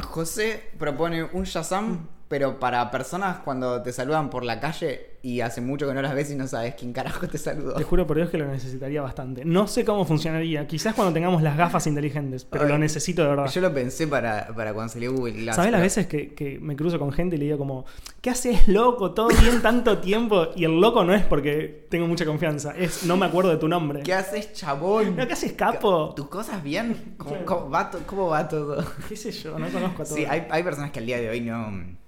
[0.04, 5.62] José propone un Shazam, pero para personas cuando te saludan por la calle y hace
[5.62, 7.76] mucho que no las ves y no sabes quién carajo te saludó.
[7.76, 9.46] Te juro por Dios que lo necesitaría bastante.
[9.46, 10.68] No sé cómo funcionaría.
[10.68, 13.48] Quizás cuando tengamos las gafas inteligentes, pero Ay, lo necesito de verdad.
[13.50, 15.56] Yo lo pensé para, para cuando salió Google Glass.
[15.56, 17.86] ¿Sabes las veces que, que me cruzo con gente y le digo como,
[18.20, 19.14] ¿qué haces loco?
[19.14, 20.48] Todo bien tanto tiempo.
[20.58, 23.70] Y el loco no es porque tengo mucha confianza, es no me acuerdo de tu
[23.70, 24.04] nombre.
[24.04, 25.16] ¿Qué haces, chabón?
[25.16, 26.14] No, ¿qué haces, capo?
[26.18, 27.16] ¿Tus cosas bien?
[27.16, 28.86] ¿Cómo, va, cómo va todo?
[29.08, 29.58] ¿Qué sé yo?
[29.58, 30.18] No conozco a todos.
[30.18, 32.03] Sí, hay, hay personas que al día de hoy no...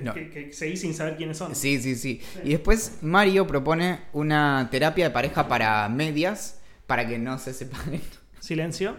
[0.00, 0.12] que, no.
[0.14, 1.54] que- que seguí sin saber quiénes son.
[1.54, 2.20] Sí, sí, sí.
[2.42, 8.00] Y después Mario propone una terapia de pareja para medias para que no se separen.
[8.40, 8.96] Silencio.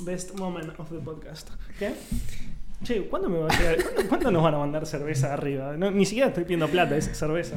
[0.00, 1.50] Best moment of the podcast.
[1.78, 1.92] ¿Qué?
[2.84, 5.76] Che, ¿cuándo, me va a llegar- ¿cuándo, cuándo nos van a mandar cerveza arriba?
[5.76, 7.56] No, ni siquiera estoy pidiendo plata, es cerveza.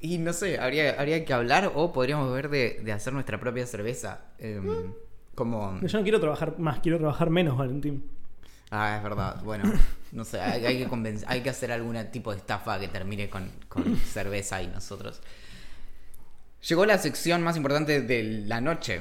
[0.00, 3.66] Y no sé, habría, habría que hablar o podríamos ver de, de hacer nuestra propia
[3.66, 4.20] cerveza.
[4.38, 4.92] Em,
[5.34, 5.80] como...
[5.80, 8.04] Yo no quiero trabajar más, quiero trabajar menos, Valentín.
[8.70, 9.42] Ah, es verdad.
[9.42, 9.64] Bueno,
[10.12, 13.50] no sé, hay, hay que hay que hacer algún tipo de estafa que termine con,
[13.68, 15.20] con cerveza y nosotros.
[16.68, 19.00] Llegó la sección más importante de la noche.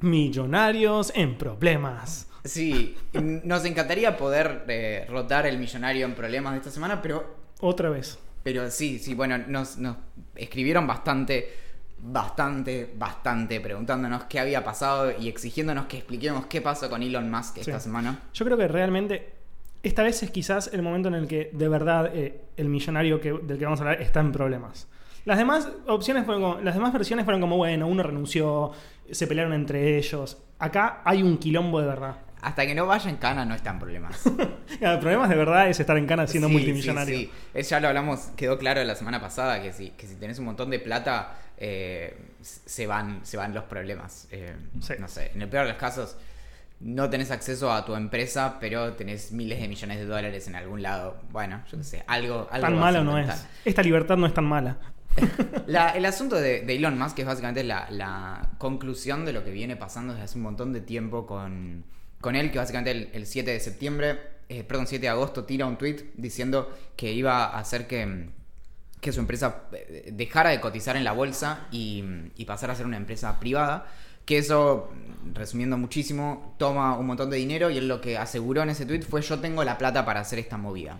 [0.00, 2.28] Millonarios en problemas.
[2.44, 7.88] Sí, nos encantaría poder eh, rotar el millonario en problemas de esta semana, pero, Otra
[7.88, 8.18] vez.
[8.42, 9.96] pero sí, sí, bueno, nos, nos
[10.34, 11.63] escribieron bastante,
[12.06, 17.58] bastante, bastante preguntándonos qué había pasado y exigiéndonos que expliquemos qué pasó con Elon Musk
[17.58, 17.84] esta Sí.
[17.84, 18.20] semana.
[18.34, 19.32] Yo creo que realmente
[19.82, 23.32] esta vez es quizás el momento en el que de verdad eh, el millonario que,
[23.32, 24.86] del que vamos a hablar está en problemas.
[25.24, 28.72] Las demás opciones fueron como- las demás versiones fueron como, bueno, uno renunció,
[29.10, 30.36] se pelearon entre ellos.
[30.58, 32.16] Acá hay un quilombo de verdad.
[32.44, 34.22] Hasta que no vaya en cana no está en problemas.
[34.78, 37.16] Claro, problemas de verdad es estar en cana siendo Sí, multimillonario.
[37.16, 37.30] sí, sí.
[37.54, 40.46] Es- ya lo hablamos, quedó claro la semana pasada que si, que si tenés un
[40.46, 44.26] montón de plata, eh, se, van, se van los problemas.
[44.30, 44.94] Eh, Sí.
[44.98, 46.16] No sé, en el peor de los casos,
[46.80, 50.82] no tenés acceso a tu empresa, pero tenés miles de millones de dólares en algún
[50.82, 51.16] lado.
[51.30, 52.48] Bueno, yo qué sé, algo.
[52.50, 53.46] algo Tan malo no es.
[53.64, 54.76] Esta libertad no es tan mala.
[55.66, 59.52] La- el asunto de, de Elon Musk es básicamente la, la conclusión de lo que
[59.52, 61.84] viene pasando desde hace un montón de tiempo con,
[62.24, 65.66] con él, que básicamente el, el 7 de septiembre, eh, perdón, 7 de agosto, tira
[65.66, 68.30] un tweet diciendo que iba a hacer que,
[69.02, 72.02] que su empresa eh, dejara de cotizar en la bolsa y,
[72.34, 73.86] y pasara a ser una empresa privada.
[74.24, 74.90] Que eso,
[75.34, 79.02] resumiendo muchísimo, toma un montón de dinero y él lo que aseguró en ese tweet
[79.02, 80.98] fue yo tengo la plata para hacer esta movida.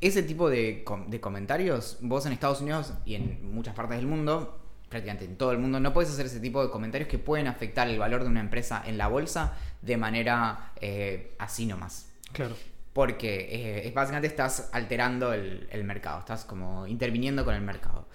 [0.00, 4.60] Ese tipo de, de comentarios, vos en Estados Unidos y en muchas partes del mundo,
[4.88, 7.88] prácticamente en todo el mundo, no puedes hacer ese tipo de comentarios que pueden afectar
[7.88, 12.12] el valor de una empresa en la bolsa de manera eh, así nomás.
[12.32, 12.56] Claro.
[12.92, 13.48] Porque
[13.86, 18.08] eh, básicamente estás alterando el, el mercado, estás como interviniendo con el mercado.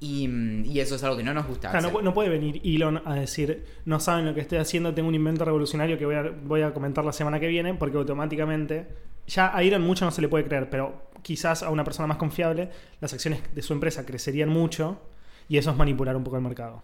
[0.00, 1.70] Y, mm, y eso es algo que no nos gusta.
[1.70, 5.08] Claro, no, no puede venir Elon a decir, no saben lo que estoy haciendo, tengo
[5.08, 8.86] un invento revolucionario que voy a, voy a comentar la semana que viene, porque automáticamente,
[9.26, 12.16] ya a Elon mucho no se le puede creer, pero quizás a una persona más
[12.16, 15.00] confiable, las acciones de su empresa crecerían mucho
[15.48, 16.82] y eso es manipular un poco el mercado.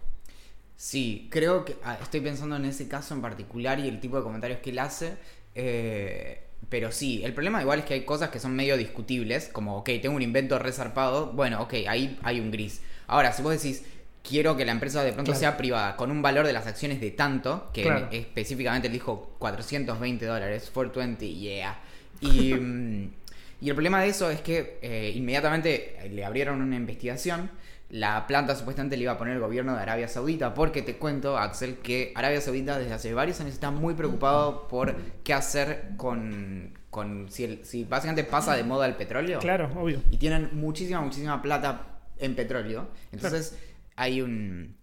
[0.77, 4.23] Sí, creo que ah, estoy pensando en ese caso en particular y el tipo de
[4.23, 5.13] comentarios que él hace.
[5.55, 9.77] eh, pero sí, el problema igual es que hay cosas que son medio discutibles, como,
[9.77, 12.81] ok, tengo un invento resarpado, bueno, ok, ahí hay un gris.
[13.07, 13.83] Ahora, si vos decís,
[14.27, 15.39] quiero que la empresa de pronto Claro.
[15.39, 18.07] sea privada con un valor de las acciones de tanto, que Claro.
[18.11, 21.79] específicamente él dijo 420 dólares, 420, yeah.
[22.19, 23.13] Y, mm,
[23.61, 27.49] Y el problema de eso es que eh, inmediatamente le abrieron una investigación.
[27.89, 31.37] La planta supuestamente le iba a poner el gobierno de Arabia Saudita, porque te cuento,
[31.37, 36.73] Axel, que Arabia Saudita desde hace varios años está muy preocupado por qué hacer con,
[36.89, 39.39] con si, el- si básicamente pasa de moda el petróleo.
[39.39, 40.01] Claro, obvio.
[40.09, 41.83] Y tienen muchísima, muchísima plata
[42.17, 42.87] en petróleo.
[43.11, 43.57] Entonces
[43.95, 44.75] hay un...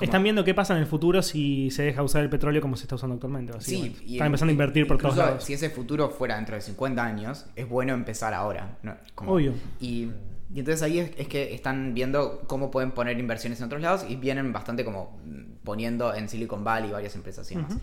[0.00, 2.82] Están viendo qué pasa en el futuro si se deja usar el petróleo como se
[2.84, 3.52] está usando actualmente.
[3.60, 5.44] Sí, y Están empezando a invertir por todos lados.
[5.44, 8.78] Si ese futuro fuera dentro de 50 años, es bueno empezar ahora.
[8.82, 8.96] ¿no?
[9.14, 9.52] Como- Obvio.
[9.80, 10.10] Y,
[10.52, 14.04] y entonces ahí es, es que están viendo cómo pueden poner inversiones en otros lados
[14.08, 15.18] y vienen bastante como
[15.64, 17.76] poniendo en Silicon Valley varias empresas y demás.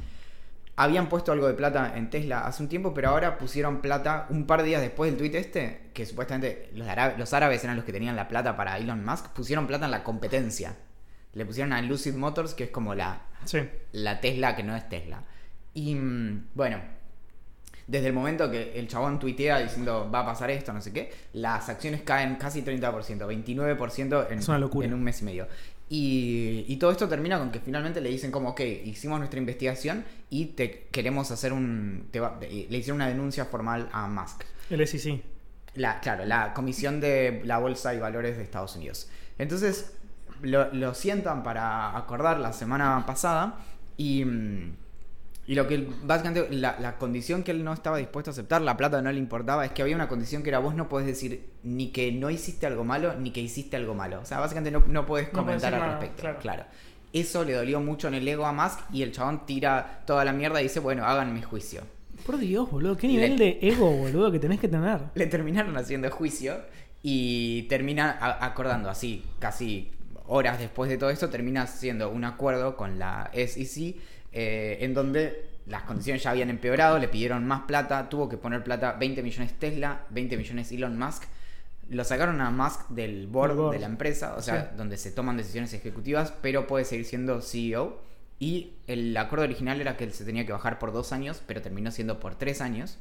[0.77, 4.45] Habían puesto algo de plata en Tesla hace un tiempo, pero ahora pusieron plata un
[4.47, 7.85] par de días después del tweet este, que supuestamente los, ára- los árabes eran los
[7.85, 10.75] que tenían la plata para Elon Musk, pusieron plata en la competencia.
[11.33, 13.59] Le pusieron a Lucid Motors, que es como la, Sí.
[13.91, 15.23] la Tesla que no es Tesla.
[15.73, 16.79] Y mm, bueno,
[17.91, 21.11] desde el momento que el chabón tuitea diciendo va a pasar esto, no sé qué,
[21.33, 22.81] las acciones caen casi 30%,
[23.27, 24.87] 29% en, Es una locura.
[24.87, 25.47] en un mes y medio.
[25.89, 30.05] Y, y todo esto termina con que finalmente le dicen como, ok, hicimos nuestra investigación
[30.29, 32.07] y te queremos hacer un...
[32.11, 34.43] te va- le hicieron una denuncia formal a Musk.
[34.69, 35.21] El SEC.
[35.75, 39.09] La, claro, la Comisión de la Bolsa y Valores de Estados Unidos.
[39.37, 39.93] Entonces,
[40.41, 43.59] lo, lo sientan para acordar la semana pasada
[43.97, 44.75] y, mm,
[45.47, 48.77] y lo que básicamente la, la condición que él no estaba dispuesto a aceptar, la
[48.77, 51.49] plata no le importaba, es que había una condición que era vos no podés decir
[51.63, 54.19] ni que no hiciste algo malo ni que hiciste algo malo.
[54.21, 56.21] O sea, básicamente no, no podés comentar al nada, respecto.
[56.21, 56.39] claro.
[56.39, 56.63] claro.
[57.13, 60.31] Eso le dolió mucho en el ego a Musk y el chabón tira toda la
[60.31, 61.81] mierda y dice, bueno, háganme juicio.
[62.25, 62.95] Por Dios, boludo.
[62.95, 64.99] ¿Qué Le- nivel de ego, boludo, que tenés que tener?
[65.15, 66.55] le terminaron haciendo juicio
[67.03, 69.91] y termina a- acordando así, casi
[70.27, 73.95] horas después de todo esto, termina haciendo un acuerdo con la SEC
[74.31, 78.63] eh, en donde las condiciones ya habían empeorado, le pidieron más plata, tuvo que poner
[78.63, 81.23] plata 20 millones Tesla, 20 millones Elon Musk.
[81.89, 84.77] Lo sacaron a Musk del board, de la empresa, o sea, Sí.
[84.77, 87.99] donde se toman decisiones ejecutivas, pero puede seguir siendo CEO.
[88.39, 91.61] Y el acuerdo original era que él se tenía que bajar por dos años, pero
[91.61, 92.97] terminó siendo por tres años.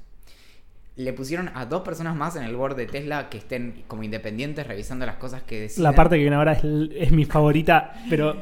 [0.97, 4.67] Le pusieron a dos personas más en el board de Tesla que estén como independientes
[4.67, 5.85] revisando las cosas que deciden.
[5.85, 6.63] La parte que viene ahora es,
[6.95, 8.37] es mi favorita, pero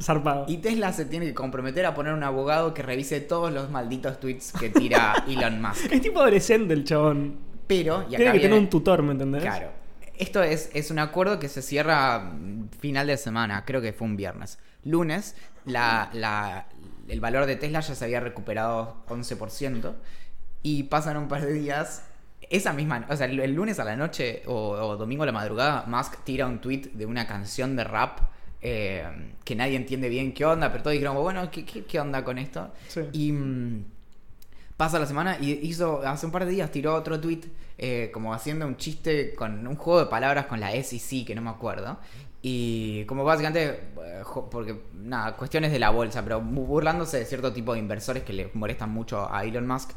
[0.00, 0.44] zarpado.
[0.48, 4.20] Y Tesla se tiene que comprometer a poner un abogado que revise todos los malditos
[4.20, 5.90] tweets que tira Elon Musk.
[5.92, 7.36] Es tipo adolescente el chabón.
[7.66, 9.42] Pero, y acá Tiene que tener un tutor, ¿me entendés?
[9.42, 9.70] Claro.
[10.18, 14.06] Esto es, es un acuerdo que se cierra mm, final de semana, creo que fue
[14.06, 14.58] un viernes.
[14.84, 16.66] Lunes, la, la-
[17.08, 19.94] el valor de Tesla ya se había recuperado 11%.
[20.62, 22.04] Y pasan un par de días.
[22.50, 25.32] Esa misma, o sea, el, el lunes a la noche o, o domingo a la
[25.32, 28.20] madrugada, Musk tira un tweet de una canción de rap
[28.68, 29.04] eh,
[29.44, 32.36] que nadie entiende bien qué onda, pero todos dijeron, bueno, ¿qué, qué, qué onda con
[32.38, 32.72] esto?
[32.88, 33.00] Sí.
[33.12, 33.84] Y mm,
[34.76, 37.40] pasa la semana y hizo, hace un par de días tiró otro tweet
[37.78, 41.42] eh, como haciendo un chiste con un juego de palabras con la SEC, que no
[41.42, 41.98] me acuerdo.
[42.42, 47.52] Y como básicamente, eh, porque nada, cuestiones de la bolsa, pero bu- burlándose de cierto
[47.52, 49.90] tipo de inversores que le molestan mucho a Elon Musk.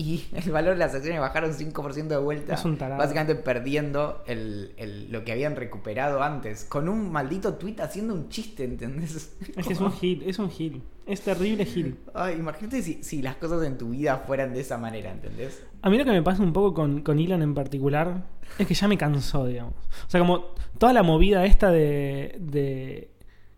[0.00, 2.54] Y el valor de las acciones bajaron 5% de vuelta.
[2.54, 2.98] Es un tarado.
[2.98, 6.64] Básicamente perdiendo el, el- lo que habían recuperado antes.
[6.64, 9.36] Con un maldito tweet haciendo un chiste, ¿entendés?
[9.56, 10.82] Es que es un gil, es un gil.
[11.04, 11.96] Es terrible gil.
[12.14, 15.64] Ay, imagínate si, si las cosas en tu vida fueran de esa manera, ¿entendés?
[15.82, 18.24] A mí lo que me pasa un poco con, con Elon en particular
[18.58, 19.74] es que ya me cansó, digamos.
[20.06, 23.10] O sea, como toda la movida esta de, de,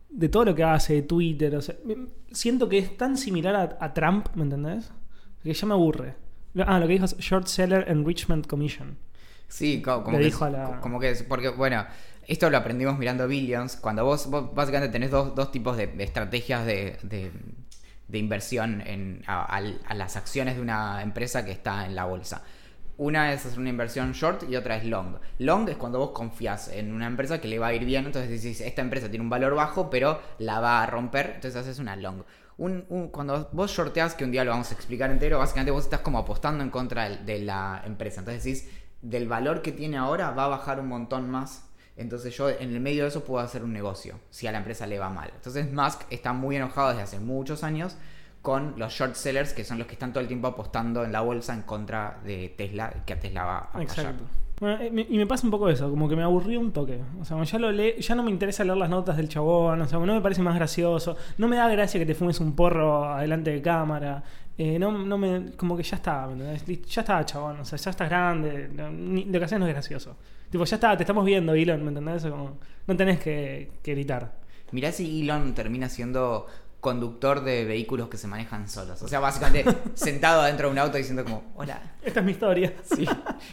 [0.08, 1.74] de todo lo que hace, de Twitter, o sea,
[2.30, 4.90] siento que es tan similar a, a Trump, ¿me entendés?
[5.42, 6.14] Que ya me aburre.
[6.58, 8.98] Ah, lo que dijo es Short Seller Enrichment Commission.
[9.48, 11.84] Sí, co- como, que, dijo a la- como que es, porque bueno,
[12.26, 16.04] esto lo aprendimos mirando Billions, cuando vos, vos básicamente tenés dos, dos tipos de, de
[16.04, 17.32] estrategias de, de-
[18.08, 22.42] de inversión en, a, a las acciones de una empresa que está en la bolsa.
[22.96, 25.16] Una es hacer una inversión short y otra es long.
[25.38, 28.30] Long es cuando vos confías en una empresa que le va a ir bien, entonces
[28.30, 31.96] decís, esta empresa tiene un valor bajo, pero la va a romper, entonces haces una
[31.96, 32.24] long.
[33.10, 36.18] Cuando vos shorteas, que un día lo vamos a explicar entero, básicamente vos estás como
[36.18, 38.20] apostando en contra de la empresa.
[38.20, 38.70] Entonces decís,
[39.00, 41.64] del valor que tiene ahora va a bajar un montón más.
[41.96, 44.86] Entonces yo en el medio de eso puedo hacer un negocio, si a la empresa
[44.86, 45.30] le va mal.
[45.34, 47.96] Entonces Musk está muy enojado desde hace muchos años
[48.42, 51.20] con los short sellers, que son los que están todo el tiempo apostando en la
[51.20, 54.14] bolsa en contra de Tesla, que a Tesla va a fallar.
[54.60, 57.00] Bueno, eh, y me pasa un poco eso, como que me aburrió un toque.
[57.20, 59.86] O sea, ya lo le- ya no me interesa leer las notas del chabón, o
[59.88, 63.04] sea, no me parece más gracioso, no me da gracia que te fumes un porro
[63.06, 64.22] adelante de cámara.
[64.58, 66.28] eh, no, no me, como que ya está,
[66.86, 68.68] ya está, chabón, o sea, ya estás grande,
[69.26, 70.16] lo que haces no es gracioso.
[70.50, 72.26] Tipo, ya está, te estamos viendo, Elon, ¿me entendés?
[72.26, 74.32] No tenés que, que gritar.
[74.72, 76.46] Mirá si Elon termina siendo
[76.80, 79.02] conductor de vehículos que se manejan solos.
[79.02, 79.64] O sea, básicamente
[79.94, 81.94] sentado adentro de un auto diciendo como, hola.
[82.02, 82.72] Esta es mi historia.
[82.96, 83.06] Sí.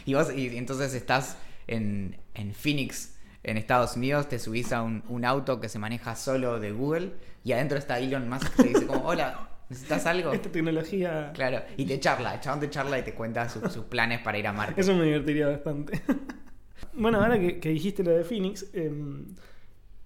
[0.06, 3.14] Y vos, y entonces estás en, en Phoenix,
[3.44, 7.12] en Estados Unidos, te subís a un, un auto que se maneja solo de Google
[7.44, 10.32] y adentro está Elon Musk que te dice como, hola, ¿necesitas algo?
[10.32, 11.30] Esta tecnología.
[11.34, 14.38] Claro, y te charla, el chabón te charla y te cuenta su- sus planes para
[14.38, 14.80] ir a Marte.
[14.80, 16.00] Eso me divertiría bastante.
[16.94, 19.26] bueno, ahora que, que dijiste lo de Phoenix, em,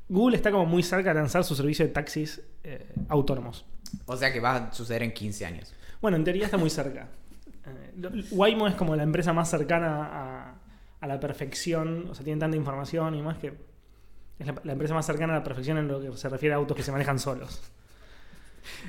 [0.09, 3.65] Google está como muy cerca de lanzar su servicio de taxis eh, autónomos.
[4.07, 5.75] O sea que va a suceder en 15 años.
[6.01, 7.09] Bueno, en teoría está muy cerca.
[7.67, 10.55] Eh, Waymo es como la empresa más cercana a,
[11.01, 13.55] a la perfección, o sea, tiene tanta información y más que
[14.39, 16.57] es la, la empresa más cercana a la perfección en lo que se refiere a
[16.59, 17.61] autos que se manejan solos.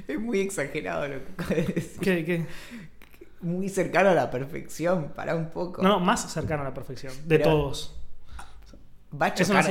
[0.07, 1.99] Es muy exagerado lo que decir.
[1.99, 2.45] ¿Qué, qué?
[3.41, 5.82] Muy cercano a la perfección, para un poco.
[5.82, 7.99] No, no, más cercano a la perfección, de Pero- todos.
[9.22, 9.66] Va a chocar.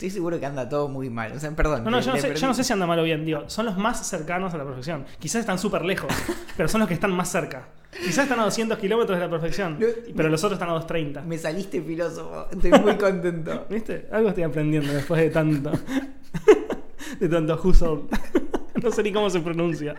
[0.00, 1.32] Estoy seguro que anda todo muy mal.
[1.32, 1.84] O sea, perdón.
[1.84, 3.42] No, no, le- yo no, sé, yo no sé si anda mal o bien, digo,
[3.50, 5.04] son los más cercanos a la perfección.
[5.18, 6.10] Quizás están súper lejos,
[6.56, 7.68] pero son los que están más cerca.
[7.92, 9.86] Quizás están a 200 kilómetros de la perfección, No,
[10.16, 11.20] pero los otros están a 230.
[11.20, 12.46] Me saliste filósofo.
[12.50, 13.66] Estoy muy contento.
[13.70, 14.08] ¿Viste?
[14.10, 15.70] Algo estoy aprendiendo después de tanto.
[17.20, 18.04] de tanto Husserl.
[18.82, 19.96] no sé ni cómo se pronuncia.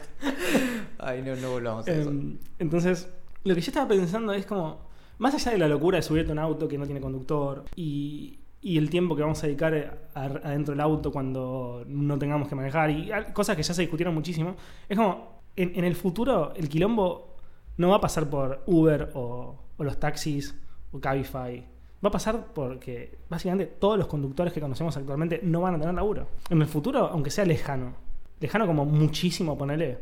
[0.97, 2.09] Ay, no, no volvamos a eso.
[2.09, 3.07] Em, entonces,
[3.43, 4.89] lo que yo estaba pensando es como,
[5.19, 8.39] más allá de la locura de subirte a un auto que no tiene conductor y,
[8.61, 12.55] y el tiempo que vamos a dedicar a- adentro del auto cuando no tengamos que
[12.55, 14.55] manejar y cosas que ya se discutieron muchísimo,
[14.87, 17.35] es como, en, en el futuro el quilombo
[17.77, 20.55] no va a pasar por Uber o, los taxis
[20.91, 21.65] o Cabify.
[22.03, 25.93] Va a pasar porque básicamente todos los conductores que conocemos actualmente no van a tener
[25.95, 26.27] laburo.
[26.49, 27.93] En el futuro, aunque sea lejano,
[28.39, 29.99] lejano como muchísimo, ponele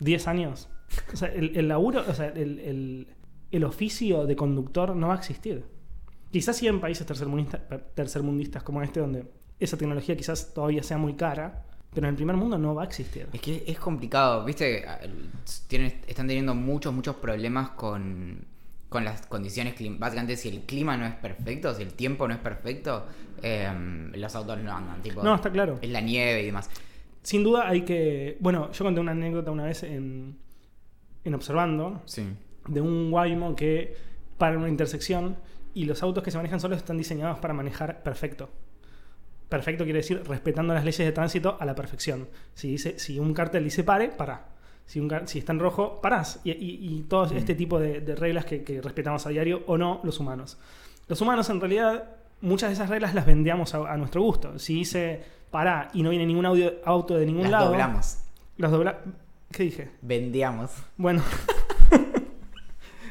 [0.00, 0.68] 10 años,
[1.34, 2.02] el, el laburo,
[2.34, 3.08] el, el-
[3.52, 5.64] el oficio de conductor no va a existir.
[6.30, 7.60] Quizás sí en países tercermundista-
[7.94, 9.26] tercermundistas como este, donde
[9.58, 11.64] esa tecnología quizás todavía sea muy cara,
[11.94, 13.28] pero en el primer mundo no va a existir.
[13.32, 14.84] Es que es complicado, viste,
[15.68, 18.44] tienen, están teniendo muchos, muchos problemas con,
[18.88, 20.00] con las condiciones climáticas.
[20.00, 23.06] Básicamente, si el clima no es perfecto, si el tiempo no es perfecto,
[23.42, 23.70] eh,
[24.14, 25.00] los autos no andan.
[25.00, 25.78] Tipo, No, está claro.
[25.80, 26.68] Es la nieve y demás.
[27.22, 28.36] Sin duda hay que...
[28.40, 30.36] Bueno, yo conté una anécdota una vez en,
[31.24, 32.24] en Observando, Sí.
[32.68, 33.96] de un Waymo que
[34.38, 35.36] para una intersección
[35.76, 38.48] y los autos que se manejan solos están diseñados para manejar perfecto.
[39.48, 42.28] Perfecto quiere decir respetando las leyes de tránsito a la perfección.
[42.54, 44.46] Si, dice, si un cartel dice pare, para.
[44.86, 46.40] Si, un si está en rojo, parás.
[46.44, 49.78] Y, y- y todo este tipo de, de reglas que, que respetamos a diario o
[49.78, 50.58] no los humanos.
[51.08, 52.10] Los humanos en realidad
[52.40, 54.58] muchas de esas reglas las vendíamos a, a nuestro gusto.
[54.58, 58.18] Si dice para y no viene ningún audio, auto de ningún Las lado, doblamos.
[58.58, 58.98] las dobla...
[59.52, 59.90] ¿Qué dije?
[60.02, 60.72] Vendíamos.
[60.96, 61.22] Bueno.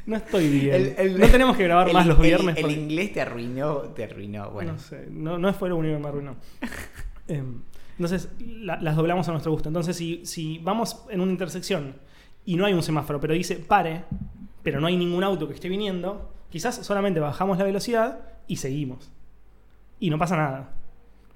[0.06, 0.76] no estoy bien.
[0.76, 2.56] El- el- no tenemos que grabar el- más los viernes.
[2.58, 4.52] El, porque- inglés te arruinó, te arruinó.
[4.52, 6.36] Bueno, No sé, no, no fue lo único que me arruinó.
[7.28, 7.62] Em,
[7.98, 9.70] entonces, la- las doblamos a nuestro gusto.
[9.70, 11.96] Entonces, si, si vamos en una intersección
[12.46, 14.04] y no hay un semáforo, pero dice pare,
[14.64, 19.12] pero no hay ningún auto que esté viniendo, quizás solamente bajamos la velocidad y seguimos.
[20.00, 20.70] Y no pasa nada.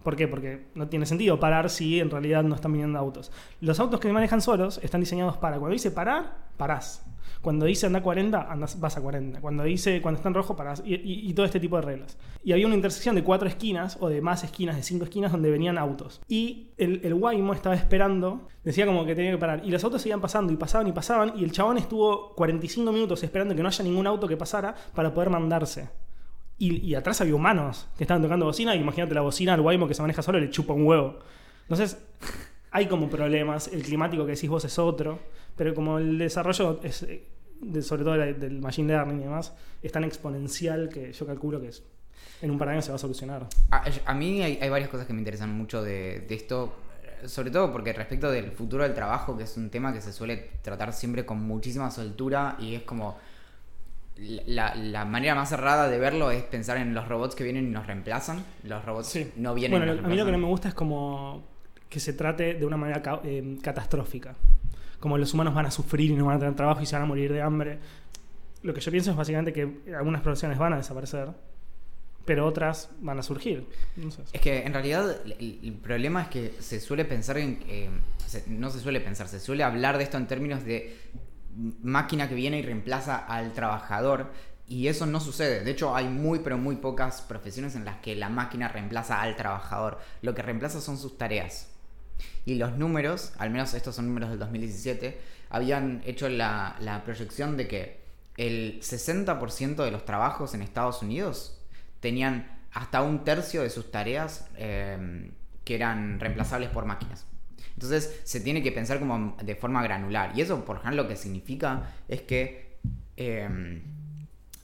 [0.04, 0.28] ¿Por qué?
[0.28, 3.32] Porque no tiene sentido parar si en realidad no están viniendo autos.
[3.62, 7.06] Los autos que manejan solos están diseñados para cuando dice parar, parás.
[7.42, 9.40] Cuando dice anda a 40, andas, vas a 40.
[9.40, 10.84] Cuando dice cuando está en rojo, parás.
[10.86, 12.18] Y, todo este tipo de reglas.
[12.44, 15.50] Y había una intersección de cuatro esquinas, o de más esquinas, de cinco esquinas, donde
[15.50, 16.22] venían autos.
[16.28, 19.62] Y el, el Waymo estaba esperando, decía como que tenía que parar.
[19.64, 21.34] Y los autos seguían pasando, y pasaban, y pasaban.
[21.38, 25.14] Y el chabón estuvo 45 minutos esperando que no haya ningún auto que pasara para
[25.14, 25.90] poder mandarse.
[26.58, 28.76] Y, y atrás había humanos que estaban tocando bocina.
[28.76, 31.20] Y imagínate la bocina al Waymo que se maneja solo le chupa un huevo.
[31.62, 32.04] Entonces,
[32.72, 33.68] hay como problemas.
[33.70, 35.20] El climático que decís vos es otro.
[35.56, 37.06] Pero como el desarrollo es,
[37.62, 41.60] de- sobre todo de- del machine learning y demás, es tan exponencial que yo calculo
[41.60, 41.84] que es,
[42.42, 43.48] en un par de años se va a solucionar.
[43.72, 46.74] A, a mí hay, hay varias cosas que me interesan mucho de, de esto,
[47.26, 50.52] sobre todo porque respecto del futuro del trabajo, que es un tema que se suele
[50.62, 53.18] tratar siempre con muchísima soltura y es como
[54.48, 57.72] la, la manera más cerrada de verlo es pensar en los robots que vienen y
[57.72, 58.44] nos reemplazan.
[58.64, 60.74] Los robots no vienen Bueno, y nos a mí lo que no me gusta es
[60.74, 61.44] como
[61.90, 64.36] que se trate de una manera ca- eh, catastrófica.
[65.00, 67.04] Como los humanos van a sufrir y no van a tener trabajo y se van
[67.04, 67.80] a morir de hambre.
[68.62, 71.30] Lo que yo pienso es básicamente que algunas profesiones van a desaparecer,
[72.26, 73.66] pero otras van a surgir.
[74.34, 77.60] Es que en realidad el, problema es que se suele pensar en...
[77.68, 77.90] eh,
[78.48, 80.96] no se suele pensar, se suele hablar de esto en términos de
[81.82, 84.28] máquina que viene y reemplaza al trabajador
[84.68, 85.64] y eso no sucede.
[85.64, 89.36] De hecho hay muy pero muy pocas profesiones en las que la máquina reemplaza al
[89.36, 89.98] trabajador.
[90.22, 91.69] Lo que reemplaza son sus tareas.
[92.46, 97.58] Y los números, al menos estos son números del 2017, habían hecho la, la proyección
[97.58, 98.00] de que
[98.38, 101.60] el 60% de los trabajos en Estados Unidos
[102.00, 105.32] tenían hasta un tercio de sus tareas eh,
[105.64, 107.26] que eran reemplazables por máquinas.
[107.74, 110.32] Entonces se tiene que pensar como de forma granular.
[110.36, 112.78] Y eso, por ejemplo, lo que significa es que
[113.18, 113.82] eh,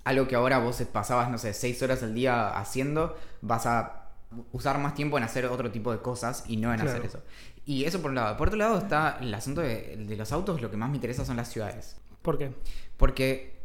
[0.03, 4.04] algo que ahora vos pasabas, no sé, seis horas al día haciendo, vas a
[4.51, 6.91] usar más tiempo en hacer otro tipo de cosas y no en Claro.
[6.91, 7.21] hacer eso.
[7.65, 8.37] Y eso por un lado.
[8.37, 11.25] Por otro lado está el asunto de, de los autos, lo que más me interesa
[11.25, 11.97] son las ciudades.
[12.21, 12.51] ¿Por qué?
[12.97, 13.55] Porque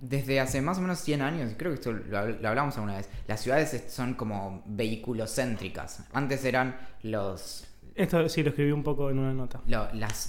[0.00, 3.08] desde hace más o menos 100 años, creo que esto lo, lo hablamos alguna vez,
[3.26, 6.00] las ciudades es- son como vehiculocéntricas.
[6.12, 7.65] Antes eran los...
[7.96, 9.60] Esto sí lo escribí un poco en una nota.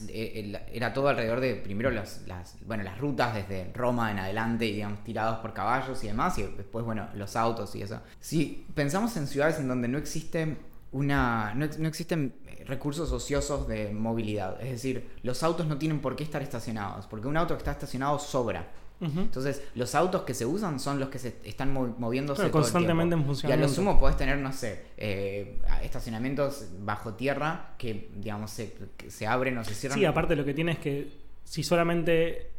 [0.10, 2.24] eh, era todo alrededor de primero las,
[2.66, 6.86] bueno, las rutas desde Roma en adelante, digamos, tirados por caballos y demás, y después,
[6.86, 8.02] bueno, los autos y eso.
[8.22, 10.58] Si pensamos en ciudades en donde no existe
[10.94, 11.54] una.
[11.56, 12.34] no, no existen
[12.68, 14.62] recursos ociosos de movilidad.
[14.62, 17.72] Es decir, los autos no tienen por qué estar estacionados, porque un auto que está
[17.72, 18.68] estacionado sobra.
[19.00, 22.52] Entonces, los autos que se usan son los que se están mo- moviéndose todo el
[22.52, 23.24] constantemente tiempo.
[23.24, 23.62] en funcionamiento.
[23.62, 28.74] Y a lo sumo podés tener, no sé, eh, estacionamientos bajo tierra que, digamos, se,
[28.98, 30.00] que se abren o se cierran.
[30.00, 31.12] Sí, aparte lo que tiene es que
[31.44, 32.50] si solamente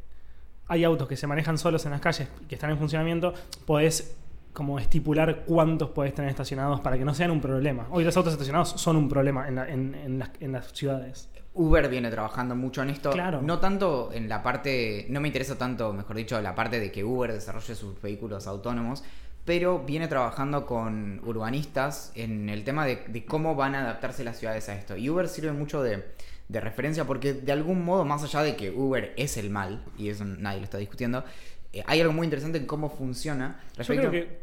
[0.69, 3.35] hay autos que se manejan solos en las calles que están en funcionamiento,
[3.67, 4.15] podés
[4.53, 7.87] como estipular cuántos podés tener estacionados para que no sean un problema.
[7.91, 11.29] Hoy los autos estacionados son un problema en, la- en- en las, en las ciudades.
[11.59, 13.11] Uber viene trabajando mucho en esto.
[13.11, 13.43] Claro.
[13.43, 17.03] No tanto en la parte, no me interesa tanto, mejor dicho, la parte de que
[17.03, 19.03] Uber desarrolle sus vehículos autónomos,
[19.45, 24.39] pero viene trabajando con urbanistas en el tema de, de cómo van a adaptarse las
[24.39, 24.97] ciudades a esto.
[24.97, 26.05] Y Uber sirve mucho de,
[26.47, 30.11] de referencia porque de algún modo, más allá de que Uber es el mal, y
[30.11, 31.25] eso nadie lo está discutiendo,
[31.73, 34.11] eh, hay algo muy interesante en cómo funciona Yo respecto...
[34.11, 34.39] creo que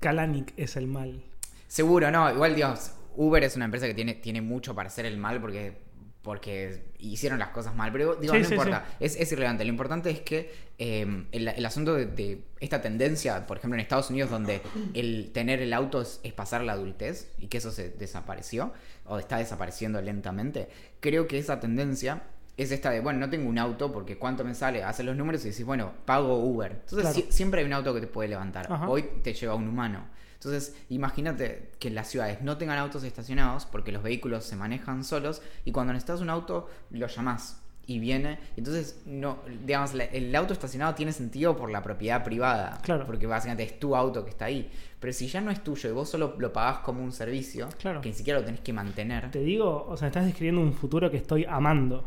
[0.00, 1.22] Kalanick es el mal.
[1.68, 5.16] Seguro, no, igual Dios, Uber es una empresa que tiene, tiene mucho para hacer el
[5.16, 5.88] mal porque,
[6.22, 9.70] porque hicieron las cosas mal, pero digo, Sí, no sí, importa, Es, es irrelevante, lo
[9.70, 14.10] importante es que eh, el, el asunto de, de esta tendencia, por ejemplo en Estados
[14.10, 14.60] Unidos, donde
[14.94, 18.72] el tener el auto es, es pasar la adultez y que eso se desapareció
[19.06, 20.68] o está desapareciendo lentamente,
[21.00, 22.22] creo que esa tendencia...
[22.56, 25.42] Es esta de, bueno, no tengo un auto porque cuánto me sale, haces los números
[25.46, 26.72] y decís, bueno, pago Uber.
[26.72, 27.14] Entonces Claro.
[27.14, 28.70] si- siempre hay un auto que te puede levantar.
[28.70, 28.86] Ajá.
[28.86, 30.04] Hoy te lleva un humano.
[30.42, 35.42] Entonces, imagínate que las ciudades no tengan autos estacionados porque los vehículos se manejan solos
[35.66, 38.38] y cuando necesitas un auto lo llamás y viene.
[38.56, 43.04] Entonces, no, digamos, el auto estacionado tiene sentido por la propiedad privada, Claro.
[43.04, 44.70] porque básicamente es tu auto que está ahí.
[44.98, 48.00] Pero si ya no es tuyo y vos solo lo pagás como un servicio, Claro.
[48.00, 49.30] que ni siquiera lo tenés que mantener.
[49.30, 52.04] Te digo, o sea, estás describiendo un futuro que estoy amando.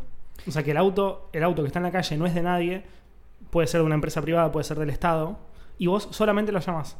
[0.48, 2.42] O sea, que el auto, el auto que está en la calle no es de
[2.42, 2.82] nadie,
[3.50, 5.38] puede ser de una empresa privada, puede ser del Estado,
[5.78, 6.96] y vos solamente lo llamas.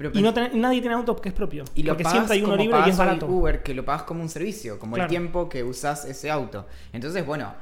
[0.00, 1.64] Pero Y no tenés- nadie tiene auto que es propio.
[1.74, 3.26] Y lo porque pagas siempre hay uno como libre y es barato.
[3.26, 6.66] Uber, que lo pagas como un servicio, como el tiempo que usás ese auto.
[6.94, 7.52] Entonces, bueno,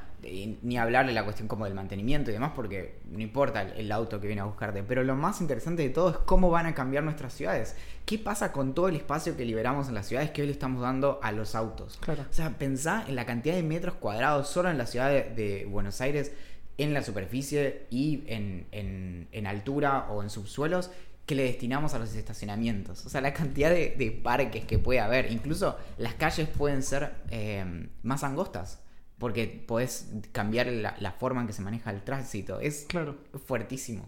[0.61, 3.91] ni hablar de la cuestión como del mantenimiento y demás, porque no importa el, el
[3.91, 4.83] auto que viene a buscarte.
[4.83, 7.75] Pero lo más interesante de todo es cómo van a cambiar nuestras ciudades.
[8.05, 10.81] ¿Qué pasa con todo el espacio que liberamos en las ciudades que hoy le estamos
[10.81, 11.97] dando a los autos?
[12.01, 12.23] Claro.
[12.29, 15.65] O sea, pensá en la cantidad de metros cuadrados solo en la ciudad de, de
[15.65, 16.31] Buenos Aires,
[16.77, 20.91] en la superficie y en, en- en altura o en subsuelos
[21.29, 23.05] que le destinamos a los estacionamientos.
[23.05, 25.31] O sea, la cantidad de, de parques que puede haber.
[25.31, 28.81] Incluso las calles pueden ser eh, más angostas.
[29.19, 32.59] Porque podés cambiar la, la forma en que se maneja el tránsito.
[32.59, 33.15] Es Claro.
[33.45, 34.05] fuertísimo.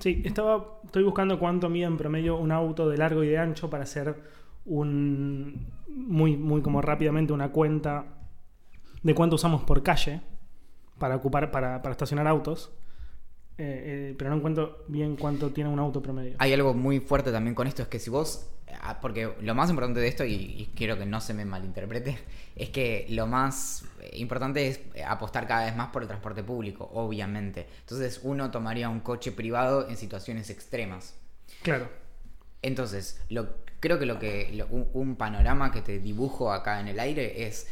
[0.00, 3.70] Sí, estaba, estoy buscando cuánto mide en promedio un auto de largo y de ancho
[3.70, 4.16] para hacer
[4.64, 8.06] un muy, muy como rápidamente una cuenta
[9.04, 10.20] de cuánto usamos por calle
[10.98, 12.72] para ocupar, para, para estacionar autos.
[13.58, 16.36] Eh, eh, pero no encuentro bien cuánto tiene un auto promedio.
[16.38, 18.46] Hay algo muy fuerte también con esto, es que si vos,
[18.82, 22.18] ah, porque lo más importante de esto, y, y quiero que no se me malinterprete,
[22.56, 27.66] es que lo más importante es apostar cada vez más por el transporte público, obviamente.
[27.80, 31.14] Entonces uno tomaría un coche privado en situaciones extremas.
[31.62, 31.88] Claro.
[32.62, 33.48] Entonces, lo,
[33.80, 37.46] creo que lo que lo- un, un panorama que te dibujo acá en el aire
[37.46, 37.68] es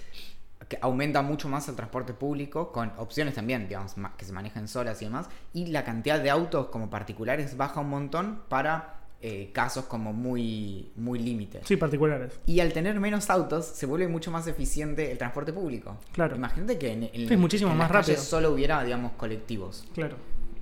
[0.68, 5.00] que aumenta mucho más el transporte público con opciones también, digamos, que se manejen solas
[5.02, 9.84] y demás, y la cantidad de autos como particulares baja un montón para eh, casos
[9.86, 11.62] como muy muy límites.
[11.66, 12.38] Sí, particulares.
[12.46, 15.96] Y al tener menos autos, se vuelve mucho más eficiente el transporte público.
[16.12, 16.36] Claro.
[16.36, 18.22] Imagínate que en, en- Sí, muchísimo en más las rápido.
[18.22, 20.16] solo hubiera, digamos, colectivos Claro.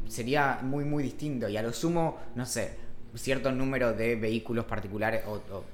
[0.09, 2.77] sería muy muy distinto y a lo sumo no sé
[3.15, 5.65] cierto número de vehículos particulares o, o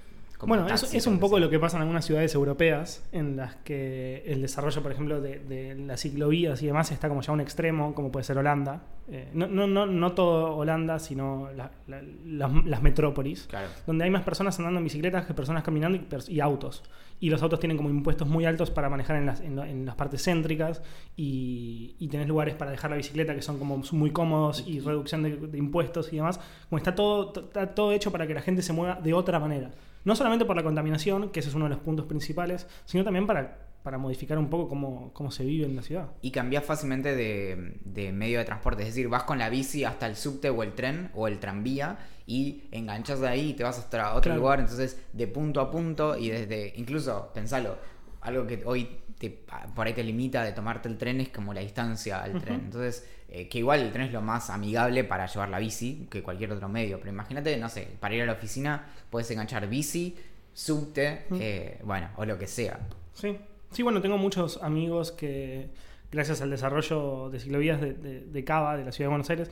[0.41, 3.37] como Bueno, taxis es o un poco lo que pasa en algunas ciudades europeas, en
[3.37, 7.31] las que el desarrollo, por ejemplo, de, de las ciclovías y demás está como ya
[7.31, 8.83] a un extremo, como puede ser Holanda.
[9.13, 14.05] Eh, no, no, no, no todo Holanda, sino la- la- las, las metrópolis, claro donde
[14.05, 16.83] hay más personas andando en bicicletas que personas caminando y, y autos.
[17.23, 19.95] Y los autos tienen como impuestos muy altos para manejar en las, en en las
[19.95, 20.81] partes céntricas
[21.17, 25.23] y, y tenés lugares para dejar la bicicleta que son como muy cómodos y reducción
[25.23, 26.41] de, de impuestos y demás.
[26.71, 29.71] Como está todo, está todo hecho para que la gente se mueva de otra manera.
[30.05, 33.27] No solamente por la contaminación, que ese es uno de los puntos principales, sino también
[33.27, 36.11] para para modificar un poco cómo, cómo se vive en la ciudad.
[36.21, 38.83] Y cambias fácilmente de, de medio de transporte.
[38.83, 41.97] Es decir, vas con la bici hasta el subte o el tren o el tranvía
[42.27, 44.41] y enganchas de ahí y te vas hasta otro Claro.
[44.43, 44.61] lugar.
[44.61, 46.75] Entonces, de punto a punto y desde.
[46.77, 47.79] Incluso, pensalo,
[48.21, 48.87] algo que hoy
[49.21, 49.29] te,
[49.75, 52.63] por ahí te limita de tomarte el tren es como la distancia al tren.
[52.65, 56.23] Entonces, eh, que igual el tren es lo más amigable para llevar la bici que
[56.23, 56.99] cualquier otro medio.
[56.99, 60.17] Pero imagínate, no sé, para ir a la oficina puedes enganchar bici,
[60.55, 62.81] subte, eh, bueno, o lo que sea.
[63.13, 63.37] Sí.
[63.71, 65.69] Sí, bueno, tengo muchos amigos que,
[66.11, 69.51] gracias al desarrollo de ciclovías de, de, de Cava, de la ciudad de Buenos Aires,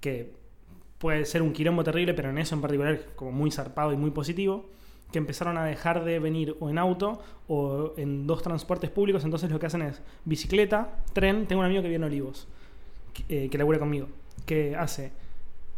[0.00, 0.32] que
[0.96, 3.96] puede ser un quilombo terrible, pero en eso en particular es como muy zarpado y
[3.96, 4.70] muy positivo,
[5.12, 9.50] que empezaron a dejar de venir o en auto o en dos transportes públicos, entonces
[9.50, 12.46] lo que hacen es bicicleta, tren, tengo un amigo que viene a Olivos,
[13.12, 14.08] que, eh, que labura conmigo,
[14.46, 15.12] que hace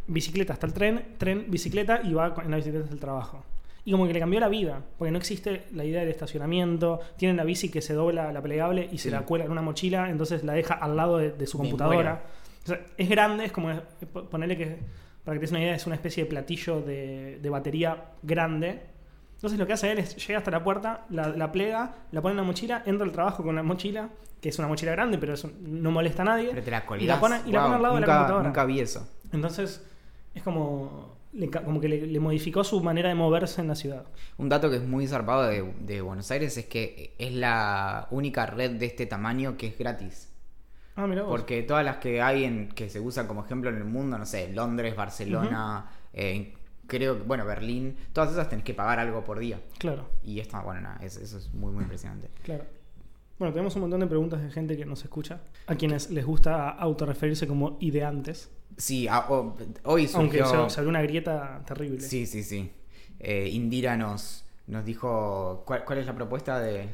[0.07, 3.43] bicicleta hasta el tren, tren, bicicleta y va en la bicicleta hasta el trabajo.
[3.85, 7.35] Y como que le cambió la vida, porque no existe la idea del estacionamiento, tienen
[7.35, 9.09] la bici que se dobla la plegable y se Sí.
[9.09, 12.23] la cuela en una mochila, entonces la deja al lado de, de su computadora.
[12.63, 13.73] O sea, es grande, es como
[14.13, 14.77] po- ponerle que,
[15.25, 18.81] para que te des una idea, es una especie de platillo de, de batería grande.
[19.43, 22.31] Entonces lo que hace él es llega hasta la puerta, la, la plega, la pone
[22.31, 24.07] en la mochila, entra al trabajo con la mochila,
[24.39, 26.47] que es una mochila grande, pero es un- no molesta a nadie.
[26.51, 28.17] Pero te la Y la pone- y la Wow, pone al lado de la nunca,
[28.19, 28.47] computadora.
[28.47, 29.05] Nunca vi eso.
[29.33, 29.83] Entonces
[30.33, 33.75] es como, le ca- como que le, le modificó su manera de moverse en la
[33.75, 34.05] ciudad.
[34.37, 38.45] Un dato que es muy zarpado de, de Buenos Aires es que es la única
[38.45, 40.29] red de este tamaño que es gratis.
[40.95, 41.31] Ah, mira vos.
[41.31, 44.25] Porque todas las que hay en, que se usan como ejemplo en el mundo, no
[44.25, 46.53] sé, Londres, Barcelona, eh,
[46.87, 49.59] creo que, bueno, Berlín, todas esas tenés que pagar algo por día.
[49.77, 52.29] Claro, Y esta, bueno, nada, es- eso es muy, muy impresionante.
[52.43, 52.65] claro.
[53.39, 56.69] Bueno, tenemos un montón de preguntas de gente que nos escucha, a quienes les gusta
[56.69, 58.49] autorreferirse como ideantes.
[58.77, 60.69] Sí, a- o- hoy Aunque surgió...
[60.69, 61.99] se, se abrió una grieta terrible.
[61.99, 62.71] Sí, sí, sí.
[63.19, 66.87] Eh, Indira nos, nos dijo, ¿cuál, cuál es la propuesta de...?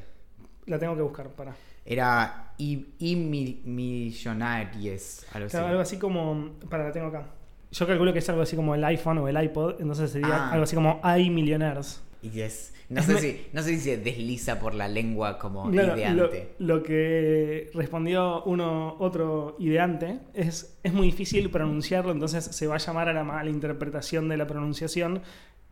[0.66, 1.56] La tengo que buscar, para.
[1.86, 5.58] Era y, y mi- millonarios, algo así.
[5.58, 6.52] Algo así como.
[6.70, 7.26] Para, la tengo acá.
[7.72, 10.51] Yo calculo que es algo así como el iPhone o el iPod, entonces sería Ah.
[10.51, 12.01] algo así como iMillionaires.
[12.22, 15.38] Y es- no, Es sé me- si, no sé si se desliza por la lengua
[15.38, 16.55] como Claro, ideante.
[16.59, 22.80] lo que respondió uno otro ideante es es muy difícil pronunciarlo, entonces se va a
[22.80, 25.22] llamar a la mala interpretación de la pronunciación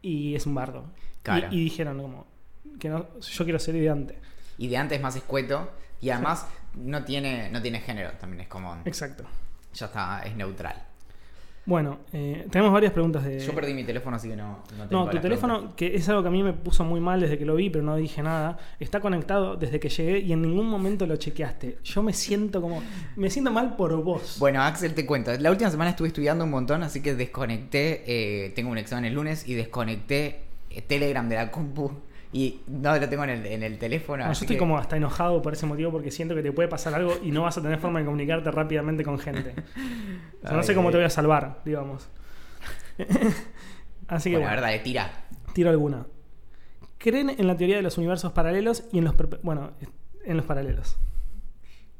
[0.01, 0.85] y es un bardo.
[1.23, 1.47] Claro.
[1.51, 2.27] Y, dijeron como
[2.79, 4.19] que no, yo quiero ser ideante.
[4.59, 5.69] Ideante es más escueto
[5.99, 9.23] y además no tiene no tiene género, también es como Exacto.
[9.73, 10.83] ya está, es neutral.
[11.67, 13.39] Bueno, eh, tenemos varias preguntas de...
[13.41, 15.75] Yo perdí mi teléfono así que no no tengo No, tu teléfono, preguntas.
[15.75, 17.83] que es algo que a mí me puso muy mal desde que lo vi, pero
[17.83, 21.79] no dije nada, está conectado desde que llegué y en ningún momento lo chequeaste.
[21.83, 22.81] Yo me siento como...
[23.17, 24.37] Me siento mal por vos.
[24.39, 25.31] Bueno, Axel, te cuento.
[25.37, 28.03] La última semana estuve estudiando un montón, así que desconecté.
[28.07, 31.91] eh, tengo un examen el lunes y desconecté eh, Telegram de la compu
[32.33, 34.23] y no lo tengo en el, en el teléfono.
[34.23, 36.67] No, yo estoy que- como hasta enojado por ese motivo porque siento que te puede
[36.67, 39.53] pasar algo y no vas a tener forma de comunicarte rápidamente con gente.
[40.43, 42.07] O sea, no sé cómo te voy a salvar, digamos.
[44.07, 45.11] Así que Bueno, bueno, a ver, dale, tira.
[45.53, 46.05] tiro alguna.
[46.97, 49.15] ¿Creen en la teoría de los universos paralelos y en los...
[49.43, 49.71] Bueno,
[50.25, 50.97] en los paralelos.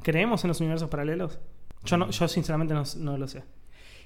[0.03, 1.39] ¿Creemos en los universos paralelos?
[1.83, 3.43] Yo, no, yo sinceramente no, no lo sé.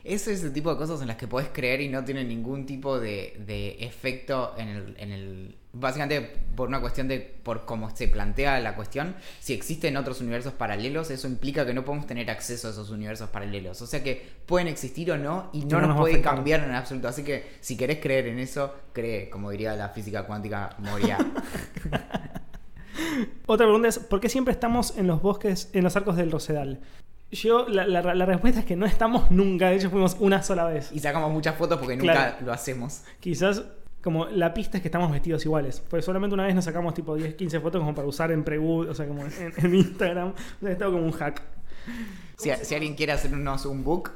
[0.04, 3.00] Es ese tipo de cosas en las que podés creer y no tiene ningún tipo
[3.00, 5.58] de, de efecto en el, en el...
[5.74, 6.22] Básicamente
[6.56, 7.20] por una cuestión de...
[7.20, 9.16] por cómo se plantea la cuestión.
[9.40, 13.30] Si existen otros universos paralelos, eso implica que no podemos tener acceso a esos universos
[13.30, 13.82] paralelos.
[13.82, 16.36] O sea que pueden existir o no y no, no nos, nos puede afectar.
[16.36, 17.08] cambiar en absoluto.
[17.08, 21.18] Así que si querés creer en eso, cree, como diría la física cuántica Moria.
[23.46, 26.80] Otra pregunta es, ¿por qué siempre estamos en los bosques, en los arcos del Rosedal?
[27.32, 30.66] Yo, la, la- la respuesta es que no estamos nunca, de hecho fuimos una sola
[30.66, 30.92] vez.
[30.92, 32.36] y sacamos muchas fotos porque nunca Claro.
[32.46, 33.04] lo hacemos.
[33.20, 33.64] Quizás
[34.02, 35.82] como la pista es que estamos vestidos iguales.
[35.90, 38.90] Porque solamente una vez nos sacamos tipo 10, 15 fotos como para usar en Prewood,
[38.90, 40.30] o sea, como en, en Instagram.
[40.30, 41.42] O sea, es todo como un hack.
[42.38, 44.12] Si, si alguien quiere hacernos un book...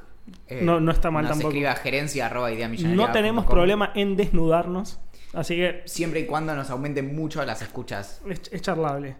[0.47, 1.49] eh, No- no está mal nos tampoco.
[1.49, 4.99] escribe a gerencia arroba idea No tenemos problema en desnudarnos.
[5.33, 8.21] Así que Siempre y cuando nos aumenten mucho las escuchas.
[8.27, 9.15] es, es charlable.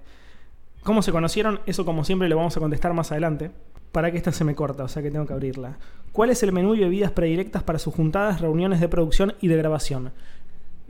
[0.83, 1.61] ¿Cómo se conocieron?
[1.65, 3.51] Eso como siempre lo vamos a contestar más adelante.
[3.95, 5.77] Para que esta se me corta, o sea que tengo que abrirla.
[6.11, 9.55] ¿Cuál es el menú y bebidas predilectas para sus juntadas, reuniones de producción y de
[9.55, 10.11] grabación?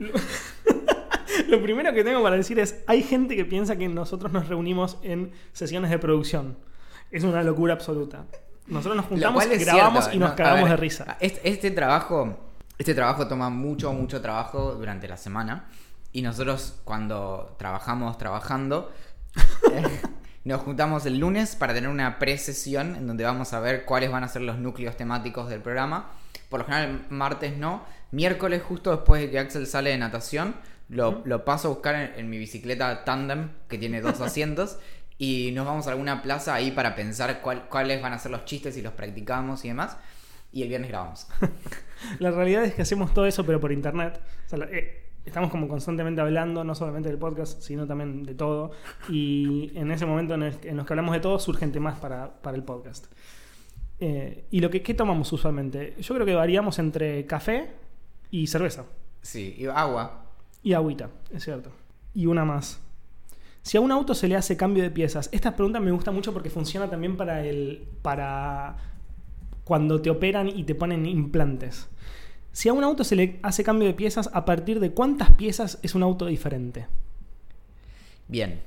[1.48, 4.98] Lo- primero que tengo para decir es, hay gente que piensa que nosotros nos reunimos
[5.04, 6.56] en sesiones de producción.
[7.12, 8.24] Es una locura absoluta.
[8.66, 10.34] Nosotros nos juntamos, grabamos cierto, y nos ¿no?
[10.36, 11.16] Cagamos ver, de risa.
[11.20, 12.36] Este, este trabajo,
[12.76, 15.66] este trabajo toma mucho, mucho trabajo durante la semana.
[16.10, 18.90] Y nosotros cuando trabajamos trabajando,
[20.46, 24.24] nos juntamos el lunes para tener una pre-sesión en donde vamos a ver cuáles van
[24.24, 26.12] a ser los núcleos temáticos del programa.
[26.48, 27.84] Por lo general, martes no.
[28.12, 30.54] Miércoles, justo después de que Axel sale de natación,
[30.88, 34.78] lo, lo paso a buscar en, en mi bicicleta tandem, que tiene dos asientos,
[35.18, 38.44] y nos vamos a alguna plaza ahí para pensar cuál- cuáles van a ser los
[38.44, 39.96] chistes y los practicamos y demás.
[40.52, 41.26] Y el viernes grabamos.
[42.20, 44.20] La realidad es que hacemos todo eso, pero por internet.
[44.46, 48.70] O sea, eh, estamos como constantemente hablando, no solamente del podcast, sino también de todo.
[49.08, 52.40] Y en ese momento en, el, en los que hablamos de todo, surgen temas para,
[52.40, 53.06] para el podcast.
[53.98, 55.94] Eh, ¿Y lo que qué tomamos usualmente?
[56.00, 57.70] Yo creo que variamos entre café
[58.30, 58.84] y cerveza.
[59.22, 60.26] Sí, y agua.
[60.62, 61.70] Y agüita, es cierto.
[62.14, 62.80] Y una más.
[63.62, 66.32] Si a un auto se le hace cambio de piezas, esta pregunta me gusta mucho
[66.32, 67.88] porque funciona también para el.
[68.02, 68.76] para
[69.64, 71.88] cuando te operan y te ponen implantes.
[72.56, 75.78] Si a un auto se le hace cambio de piezas, ¿a partir de cuántas piezas
[75.82, 76.86] es un auto diferente?
[78.28, 78.62] Bien.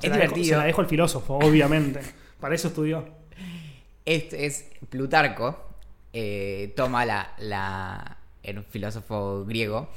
[0.00, 0.44] Se es la dejo- divertido.
[0.44, 2.00] se la dejo al filósofo, obviamente.
[2.40, 3.06] para eso estudió.
[4.06, 5.66] Este es Plutarco.
[6.14, 8.16] eh, toma la, la.
[8.42, 9.90] El filósofo griego.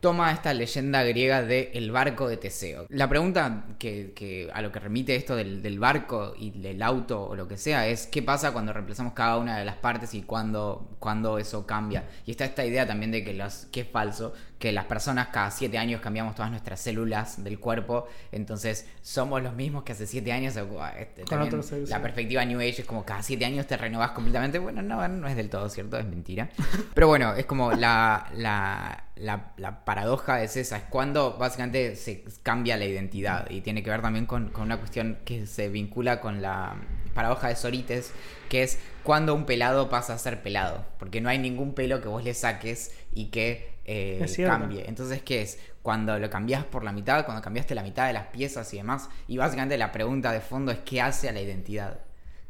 [0.00, 2.86] Toma esta leyenda griega de el barco de Teseo.
[2.88, 7.22] La pregunta que, que a lo que remite esto del, del barco y del auto
[7.22, 10.22] o lo que sea es qué pasa cuando reemplazamos cada una de las partes y
[10.22, 12.04] cuándo, cuándo eso cambia.
[12.24, 15.50] Y está esta idea también de que, los, que es falso, que las personas cada
[15.50, 20.32] siete años cambiamos todas nuestras células del cuerpo, entonces somos los mismos que hace siete
[20.32, 20.54] años.
[20.58, 22.02] o, este, Con también sí, la sí.
[22.02, 24.58] perspectiva New Age es como cada siete años te renovas completamente.
[24.58, 26.50] Bueno, no, no es del todo cierto, es mentira.
[26.94, 32.24] Pero bueno, es como la, la, la, la paradoja es esa, es cuando básicamente se
[32.42, 36.20] cambia la identidad y tiene que ver también con, con una cuestión que se vincula
[36.20, 36.76] con la
[37.14, 38.12] paradoja de Sorites,
[38.48, 42.08] que es cuando un pelado pasa a ser pelado, porque no hay ningún pelo que
[42.08, 44.88] vos le saques y que eh, cambie.
[44.88, 45.58] Entonces, ¿qué es?
[45.82, 49.08] Cuando lo cambias por la mitad, cuando cambiaste la mitad de las piezas y demás,
[49.26, 52.00] y básicamente la pregunta de fondo es ¿qué hace a la identidad?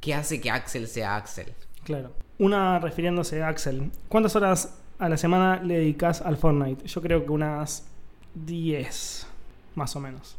[0.01, 1.53] ¿Qué hace que Axel sea Axel?
[1.85, 2.13] Claro.
[2.39, 3.91] Una refiriéndose a Axel.
[4.09, 6.87] ¿Cuántas horas a la semana le dedicas al Fortnite?
[6.87, 7.87] Yo creo que unas
[8.35, 9.27] 10,
[9.75, 10.37] más o menos.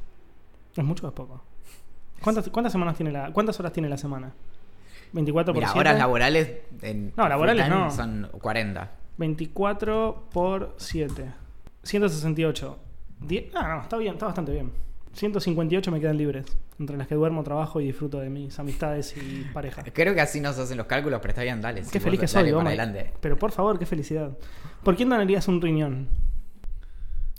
[0.76, 1.44] ¿Es mucho o es poco?
[2.24, 4.32] ¿Cuántas, cuántas semanas tiene la, ¿Cuántas horas tiene la semana?
[5.14, 5.80] ¿24 por Mira, 7?
[5.80, 6.52] horas laborales
[6.82, 7.92] en No, laborales full time no.
[7.92, 8.92] son 40.
[9.18, 11.26] 24 por 7.
[11.84, 12.80] 168.
[13.20, 14.72] Die- Ah, no, está bien, está bastante bien.
[15.14, 16.46] 158 me quedan libres.
[16.80, 19.84] Entre las que duermo, trabajo y disfruto de mis amistades y pareja.
[19.94, 21.82] Creo que así nos hacen los cálculos, pero está bien, dale.
[21.92, 23.14] Qué feliz vos que soy, dale para adelante.
[23.20, 24.32] Pero por favor, qué felicidad.
[24.84, 26.08] ¿Por quién donarías un riñón?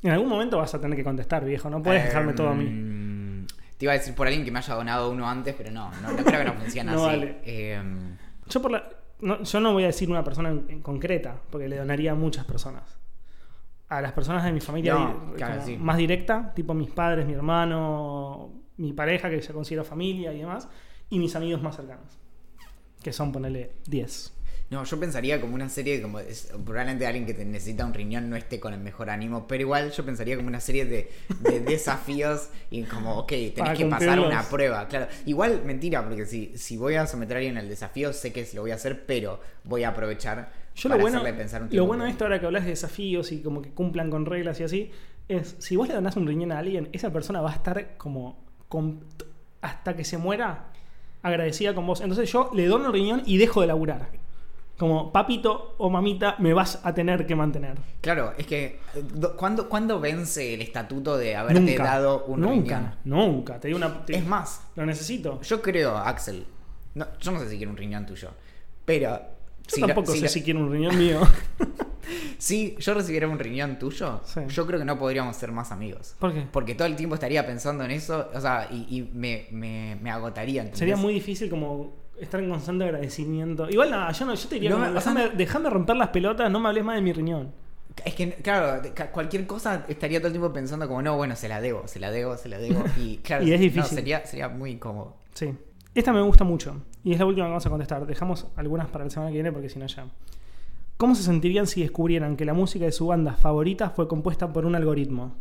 [0.02, 1.70] En algún momento vas a tener que contestar, viejo.
[1.70, 2.68] No puedes dejarme todo a mí.
[3.82, 6.12] Te iba a decir por alguien que me haya donado uno antes, pero no, no,
[6.12, 7.16] no creo que no funcione No así.
[7.16, 7.40] vale.
[7.44, 8.16] Em,
[8.48, 11.66] Yo, por la- no, yo no voy a decir una persona en, en concreta, porque
[11.68, 12.96] le donaría a muchas personas.
[13.88, 15.76] A las personas de mi familia No, di- claro, como sí.
[15.78, 20.68] más directa, tipo mis padres, mi hermano, mi pareja, que ya considero familia y demás,
[21.10, 22.06] y mis amigos más cercanos,
[23.02, 24.32] que son, ponele, 10.
[24.72, 28.30] No, yo pensaría como una serie, como es- probablemente alguien que te necesita un riñón
[28.30, 31.10] no esté con el mejor ánimo, pero igual yo pensaría como una serie de,
[31.40, 35.08] de desafíos y como, ok, tenés Para que pasar una prueba, claro.
[35.26, 38.62] Igual, mentira, porque si, si voy a someter a alguien al desafío, sé que lo
[38.62, 41.86] voy a hacer, pero voy a aprovechar Yo para lo bueno, hacerle pensar un lo
[41.86, 44.64] bueno de esto ahora que hablas de desafíos y como que cumplan con reglas y
[44.64, 44.90] así,
[45.28, 48.42] es si vos le donás un riñón a alguien, esa persona va a estar como
[48.68, 49.04] con-
[49.60, 50.68] hasta que se muera
[51.22, 52.00] agradecida con vos.
[52.00, 54.21] Entonces yo le dono el riñón y dejo de laburar.
[54.78, 57.76] Como papito o mamita me vas a tener que mantener.
[58.00, 58.80] Claro, es que,
[59.14, 61.84] do- ¿cuándo, cuándo vence el estatuto de haberte nunca.
[61.84, 62.94] dado un nunca, riñón?
[63.04, 63.60] nunca.
[63.60, 64.04] Te digo una.
[64.04, 65.40] te- Es más, Lo necesito.
[65.42, 66.46] yo creo, Axel,
[66.94, 68.30] no, yo no sé si quiero un riñón tuyo,
[68.84, 69.20] pero...
[69.68, 71.20] Yo si tampoco si sé si quiero un riñón mío.
[72.38, 74.40] Si yo recibiera un riñón tuyo, Sí.
[74.48, 76.16] yo creo que no podríamos ser más amigos.
[76.18, 76.46] ¿Por qué?
[76.50, 80.10] Porque todo el tiempo estaría pensando en eso, o sea, y, y me, me, me
[80.10, 80.62] agotaría.
[80.62, 80.78] ¿entendés?
[80.80, 81.94] Sería muy difícil como
[82.24, 83.68] estar en constante agradecimiento.
[83.68, 86.60] Igual nada, yo no, yo te diría No como, déjame, déjame romper las pelotas, no
[86.60, 87.52] me hables más de mi riñón.
[88.04, 91.60] Es que, claro, cualquier cosa estaría todo el tiempo pensando como, no, bueno, se la
[91.60, 92.82] debo, se la debo, se la debo.
[92.98, 93.96] Y claro, Y es no, difícil.
[93.98, 95.16] sería, sería muy incómodo.
[95.34, 95.54] Sí.
[95.94, 96.74] Esta me gusta mucho.
[97.04, 98.06] Y es la última que vamos a contestar.
[98.06, 100.06] Dejamos algunas para la semana que viene porque si no ya.
[100.96, 104.64] ¿Cómo se sentirían si descubrieran que la música de su banda favorita fue compuesta por
[104.64, 105.34] un algoritmo?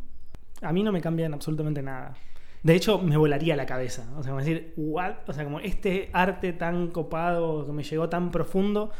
[0.61, 2.15] A mí no me cambian absolutamente nada.
[2.63, 4.03] De hecho, me volaría la cabeza.
[4.17, 5.13] O sea, como decir, what?
[5.27, 8.91] O sea, como este arte tan copado que me llegó tan profundo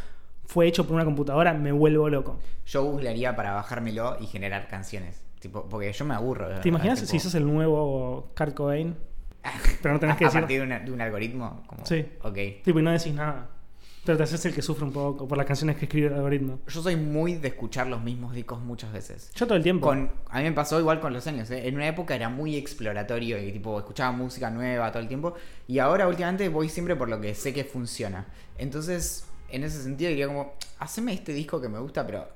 [0.45, 2.39] fue hecho por una computadora, me vuelvo loco.
[2.65, 5.23] Yo googlearía para bajármelo y generar canciones.
[5.39, 6.59] Tipo, porque yo me aburro.
[6.59, 8.95] ¿Te imaginas tipo, si sos el nuevo Kurt Cobain?
[9.81, 10.41] Pero no tenés a, que a decir.
[10.41, 11.63] partir de, una- de un algoritmo?
[11.67, 12.05] Como, Sí.
[12.23, 12.63] Ok.
[12.63, 13.47] Tipo, y no decís nada.
[14.03, 16.59] Pero te haces el que sufre un poco por las canciones que escribe el algoritmo.
[16.67, 19.31] Yo soy muy de escuchar los mismos discos muchas veces.
[19.35, 19.87] Yo todo el tiempo.
[19.87, 21.51] Con, a mí me pasó igual con los años.
[21.51, 21.67] ¿eh?
[21.67, 25.35] En una época era muy exploratorio y tipo escuchaba música nueva todo el tiempo.
[25.67, 28.25] Y ahora últimamente voy siempre por lo que sé que funciona.
[28.57, 32.27] Entonces, en ese sentido diría como, haceme este disco que me gusta, pero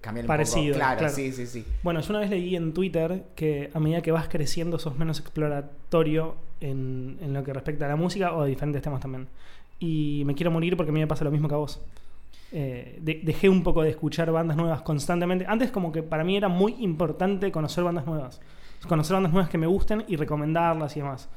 [0.00, 0.78] cambiar un Parecido, poco.
[0.78, 1.14] Claro, claro.
[1.14, 1.64] sí, sí, sí.
[1.84, 5.20] Bueno, yo una vez leí en Twitter que a medida que vas creciendo sos menos
[5.20, 9.28] exploratorio en, en lo que respecta a la música o a diferentes temas también.
[9.78, 11.80] Y me quiero morir porque a mí me pasa lo mismo que a vos.
[12.52, 15.44] Eh, de- dejé un poco de escuchar bandas nuevas constantemente.
[15.46, 18.40] Antes como que para mí era muy importante conocer bandas nuevas.
[18.88, 21.28] Conocer bandas nuevas que me gusten y recomendarlas y demás.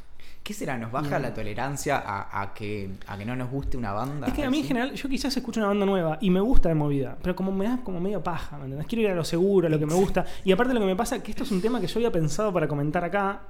[0.43, 0.77] ¿Qué será?
[0.77, 1.21] ¿Nos baja Mm.
[1.21, 4.27] la tolerancia a, a que, a que no nos guste una banda?
[4.27, 6.69] Es que a mí en general, yo quizás escucho una banda nueva y me gusta
[6.69, 8.87] de movida, pero como me da como medio paja, ¿me entendés?
[8.87, 10.25] Quiero ir a lo seguro, a lo que me gusta.
[10.45, 12.53] Y aparte lo que me pasa, que esto es un tema que yo había pensado
[12.53, 13.41] para comentar acá,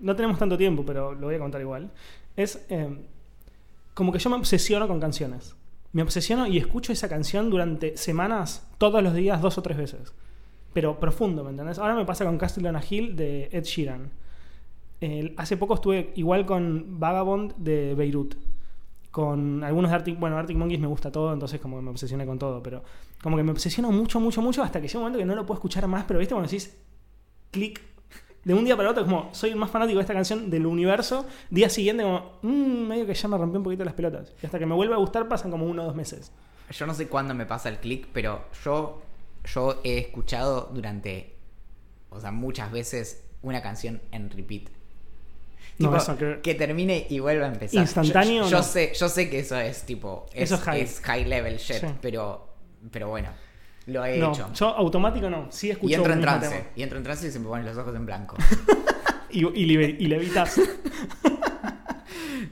[0.00, 1.90] no tenemos tanto tiempo, pero lo voy a contar igual,
[2.36, 2.88] es eh,
[3.96, 5.56] como que yo me obsesiono con canciones.
[5.92, 10.12] Me obsesiono y escucho esa canción durante semanas, todos los días, dos o tres veces.
[10.74, 11.78] Pero profundo, ¿me entendés?
[11.78, 14.10] Ahora me pasa con Castle on a Hill de Ed Sheeran.
[15.38, 18.34] Hace poco estuve igual con Vagabond de Beirut.
[19.10, 22.26] Con algunos de Arctic, bueno, Arctic Monkeys me gusta todo, entonces como que me obsesioné
[22.26, 22.84] con todo, pero
[23.22, 25.46] como que me obsesiono mucho, mucho, mucho hasta que llega un momento que no lo
[25.46, 26.76] puedo escuchar más, pero viste cuando decís
[27.50, 27.80] clic
[28.46, 31.26] de un día para otro, como soy el más fanático de esta canción del universo,
[31.50, 34.32] día siguiente como, mmm, medio que ya me rompió un poquito las pelotas.
[34.40, 36.30] Y hasta que me vuelve a gustar pasan como uno o dos meses.
[36.70, 39.02] Yo no sé cuándo me pasa el click, pero yo,
[39.52, 41.34] yo he escuchado durante,
[42.10, 44.68] o sea, muchas veces una canción en repeat.
[45.78, 47.80] No, Tipo, eso que- que termine y vuelva a empezar.
[47.82, 48.62] Instantáneo, Yo, yo no.
[48.62, 50.80] sé, yo sé que eso es tipo, es, Eso es high.
[50.80, 51.86] es high level shit, Sí.
[52.00, 52.48] pero,
[52.92, 53.28] pero bueno,
[53.86, 54.50] lo he No, hecho.
[54.54, 56.64] yo automático no, sí escucho Y entro en trance, tema.
[56.76, 58.36] y entro en trance y se me ponen los ojos en blanco.
[59.28, 60.58] Y, y, libe- y levitas.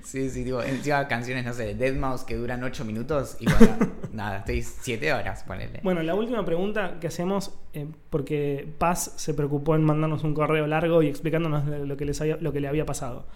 [0.03, 3.77] Sí, sí, digo, encima canciones, no sé, de Deadmau5 que duran 8 minutos y bueno,
[4.13, 5.81] nada, estoy 7 horas, ponele.
[5.83, 10.67] Bueno, la última pregunta que hacemos, eh, porque Paz se preocupó en mandarnos un correo
[10.67, 13.27] largo y explicándonos lo que, les había- lo que le había pasado.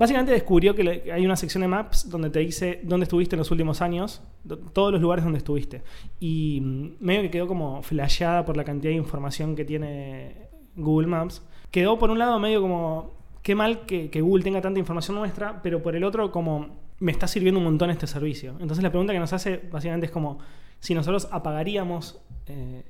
[0.00, 3.50] Básicamente descubrió que hay una sección de maps donde te dice dónde estuviste en los
[3.50, 5.82] últimos años, do- todos los lugares donde estuviste.
[6.18, 11.06] Y mm, medio que quedó como flasheada por la cantidad de información que tiene Google
[11.06, 11.42] Maps.
[11.70, 15.60] Quedó por un lado medio como, qué mal que, que Google tenga tanta información nuestra,
[15.62, 18.52] pero por el otro como, me está sirviendo un montón este servicio.
[18.58, 20.38] Entonces la pregunta que nos hace básicamente es como,
[20.80, 22.20] si nosotros apagaríamos...
[22.46, 22.84] eh,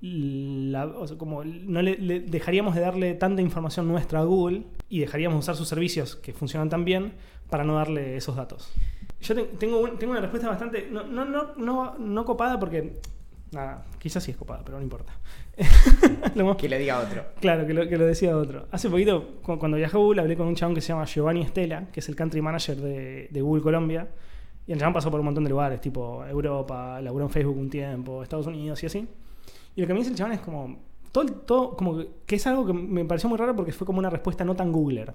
[0.00, 4.62] la- o sea, como no le, le- dejaríamos de darle tanta información nuestra a Google
[4.88, 7.12] y dejaríamos de usar sus servicios que funcionan tan bien
[7.50, 8.72] para no darle esos datos.
[9.20, 12.98] Yo te- tengo, un- tengo una respuesta bastante no, no, no, no, no copada porque
[13.52, 15.12] nada, quizás sí es copada, pero no importa.
[16.34, 17.24] Lo más- Que le diga otro.
[17.40, 18.66] Claro, que lo, que lo decía otro.
[18.70, 21.42] Hace poquito, cu- cuando viajé a Google, hablé con un chabón que se llama Giovanni
[21.42, 24.08] Estela, que es el country manager de, de Google Colombia.
[24.66, 27.68] Y el chabón pasó por un montón de lugares, tipo Europa, laburó en Facebook un
[27.68, 29.08] tiempo, Estados Unidos y así.
[29.76, 30.78] Y lo que me dice el chabón es como.
[31.12, 34.10] Todo, todo como que, es algo que me pareció muy raro porque fue como una
[34.10, 35.12] respuesta no tan Googler.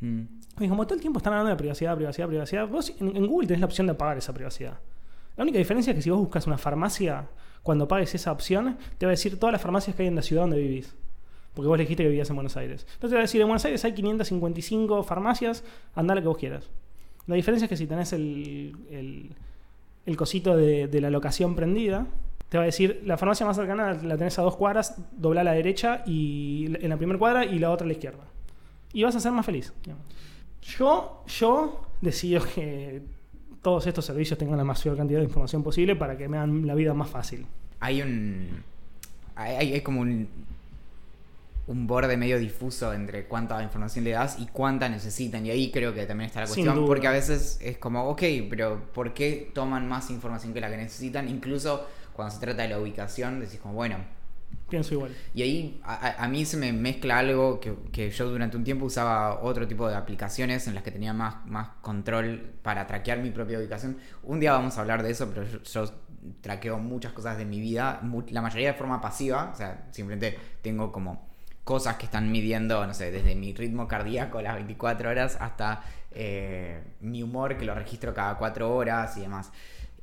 [0.00, 0.22] Mm.
[0.60, 3.46] Y como todo el tiempo están hablando de privacidad, privacidad, privacidad, vos en, en Google
[3.46, 4.78] tenés la opción de apagar esa privacidad.
[5.36, 7.28] La única diferencia es que si vos buscas una farmacia,
[7.62, 10.22] cuando pagues esa opción, te va a decir todas las farmacias que hay en la
[10.22, 10.94] ciudad donde vivís.
[11.52, 12.82] Porque vos le dijiste que vivías en Buenos Aires.
[12.94, 16.38] Entonces te va a decir, en Buenos Aires hay 555 farmacias, anda la que vos
[16.38, 16.70] quieras.
[17.26, 19.30] La diferencia es que si tenés el, el,
[20.06, 22.06] el cosito de, de la locación prendida,
[22.48, 25.44] te va a decir, la farmacia más cercana la tenés a dos cuadras, dobla a
[25.44, 28.24] la derecha y en la primera cuadra y la otra a la izquierda.
[28.92, 29.72] Y vas a ser más feliz.
[30.62, 33.02] Yo, yo decido que
[33.62, 36.74] todos estos servicios tengan la mayor cantidad de información posible para que me hagan la
[36.74, 37.46] vida más fácil.
[37.80, 38.62] Hay un.
[39.34, 40.28] Hay, hay- como un.
[41.68, 45.44] Un borde medio difuso entre cuánta información le das y cuánta necesitan.
[45.44, 46.86] Y ahí creo que también está la cuestión.
[46.86, 50.76] Porque a veces es como, ok, pero ¿por qué toman más información que la que
[50.76, 51.28] necesitan?
[51.28, 51.84] Incluso
[52.16, 53.98] cuando se trata de la ubicación, decís como, bueno,
[54.68, 55.14] Pienso igual.
[55.32, 58.86] Y ahí a, a- mí se me mezcla algo que, que yo durante un tiempo
[58.86, 63.30] usaba otro tipo de aplicaciones en las que tenía más, más control para traquear mi
[63.30, 63.98] propia ubicación.
[64.24, 65.90] Un día vamos a hablar de eso, pero yo, yo
[66.40, 68.00] traqueo muchas cosas de mi vida,
[68.30, 71.28] la mayoría de forma pasiva, o sea, simplemente tengo como
[71.62, 76.80] cosas que están midiendo, no sé, desde mi ritmo cardíaco las 24 horas hasta eh,
[77.00, 79.50] mi humor que lo registro cada 4 horas y demás.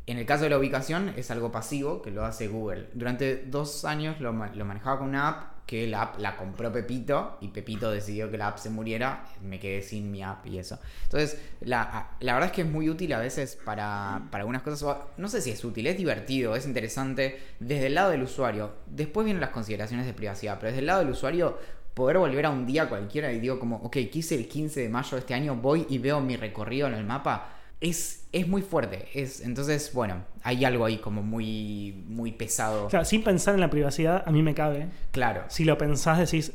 [0.06, 2.89] En el caso de la ubicación es algo pasivo que lo hace Google.
[2.93, 6.74] Durante dos años lo, ma- lo manejaba con una app que la app la compró
[6.74, 9.24] Pepito y Pepito decidió que la app se muriera.
[9.41, 10.78] Me quedé sin mi app y eso.
[11.04, 14.97] Entonces, la, la verdad es que es muy útil a veces para, para algunas cosas.
[15.16, 18.74] No sé si es útil, es divertido, es interesante desde el lado del usuario.
[18.88, 21.58] Después vienen las consideraciones de privacidad, pero desde el lado del usuario
[21.93, 25.12] poder volver a un día cualquiera y digo como, ok, quise el 15 de mayo
[25.12, 27.49] de este año, voy y veo mi recorrido en el mapa,
[27.82, 29.08] es, es muy fuerte.
[29.14, 32.88] Es, entonces, bueno, hay algo ahí como muy, muy pesado.
[32.88, 34.88] Claro, sin pensar en la privacidad, a mí me cabe.
[35.12, 35.44] Claro.
[35.48, 36.54] Si lo pensás, decís,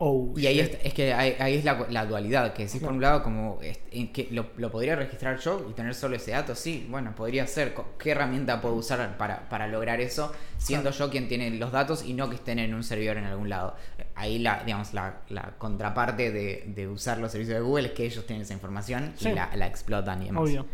[0.00, 2.92] Oh, Y ahí es, es que ahí, ahí es la, la dualidad, que decís por
[2.92, 3.58] un lado como
[3.90, 7.44] en que lo, lo podría registrar yo y tener solo ese dato, sí, bueno, podría
[7.48, 7.74] ser.
[7.98, 12.14] ¿Qué herramienta puedo usar para, para lograr eso siendo yo quien tiene los datos y
[12.14, 13.74] no que estén en un servidor en algún lado?
[14.14, 18.04] Ahí la, digamos, la, la contraparte de, de usar los servicios de Google es que
[18.06, 19.30] ellos tienen esa información Sí.
[19.30, 20.44] y la, la explotan y demás.
[20.44, 20.64] Obvio.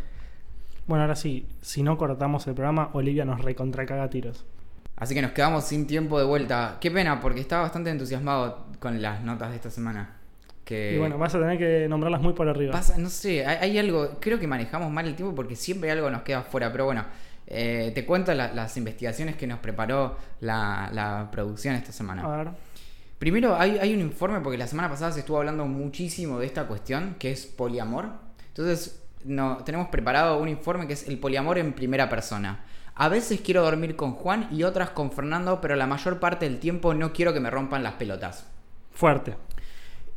[0.85, 4.45] Bueno, ahora sí, si no cortamos el programa, Olivia nos recontracaga tiros.
[4.97, 6.77] Así que nos quedamos sin tiempo de vuelta.
[6.79, 10.17] Qué pena, porque estaba bastante entusiasmado con las notas de esta semana.
[10.63, 12.71] Que Y bueno, vas a tener que nombrarlas muy por arriba.
[12.71, 16.09] Pasa, no sé, hay, hay algo, creo que manejamos mal el tiempo porque siempre algo
[16.09, 17.05] nos queda fuera, pero bueno,
[17.45, 22.23] eh, te cuento la- las investigaciones que nos preparó la, la producción esta semana.
[22.23, 22.47] A ver.
[23.19, 26.65] Primero, hay, hay un informe porque la semana pasada se estuvo hablando muchísimo de esta
[26.67, 28.07] cuestión, que es poliamor.
[28.47, 32.63] Entonces, no, tenemos preparado un informe que es el poliamor en primera persona.
[32.97, 36.59] A veces quiero dormir con Juan y otras con Fernando, pero la mayor parte del
[36.59, 38.45] tiempo no quiero que me rompan las pelotas.
[38.91, 39.35] Fuerte.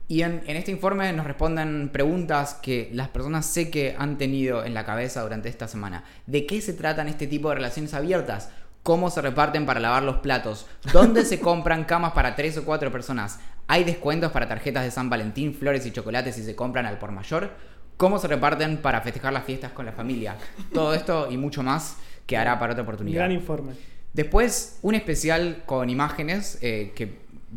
[0.07, 4.64] Y en, en este informe nos responden preguntas que las personas sé que han tenido
[4.64, 6.05] en la cabeza durante esta semana.
[6.26, 8.51] ¿De qué se tratan este tipo de relaciones abiertas?
[8.85, 10.66] ¿Cómo se reparten para lavar los platos?
[10.93, 13.41] ¿Dónde se compran camas para tres o cuatro personas?
[13.66, 17.11] ¿Hay descuentos para tarjetas de San Valentín, flores y chocolates si se compran al por
[17.11, 17.51] mayor?
[17.97, 20.37] ¿Cómo se reparten para festejar las fiestas con la familia?
[20.72, 21.97] Todo esto y mucho más
[22.29, 23.16] quedará para otra oportunidad.
[23.16, 23.72] Gran informe.
[24.12, 27.09] Después, un especial con imágenes eh, que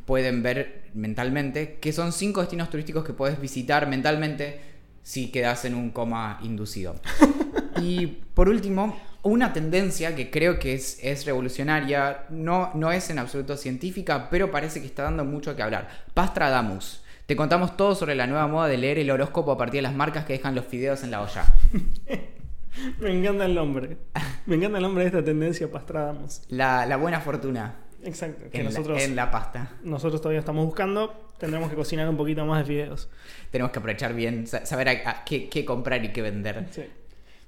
[0.05, 4.61] pueden ver mentalmente, que son cinco destinos turísticos que puedes visitar mentalmente
[5.03, 6.95] si quedas en un coma inducido.
[7.81, 13.19] y por último, una tendencia que creo que es, es revolucionaria, no, no es en
[13.19, 15.89] absoluto científica, pero parece que está dando mucho que hablar.
[16.13, 17.03] Pastradamus.
[17.25, 19.95] Te contamos todo sobre la nueva moda de leer el horóscopo a partir de las
[19.95, 21.45] marcas que dejan los fideos en la olla.
[22.99, 23.97] Me encanta el nombre.
[24.45, 26.41] Me encanta el nombre de esta tendencia Pastradamus.
[26.49, 28.49] La, la buena fortuna Exacto.
[28.49, 29.73] Que en, la- nosotros, en la pasta.
[29.83, 31.29] nosotros todavía estamos buscando.
[31.37, 33.09] Tendremos que cocinar un poquito más de fideos.
[33.51, 36.65] Tenemos que aprovechar bien, sa- saber a- a qué, qué comprar y qué vender.
[36.71, 36.83] Sí.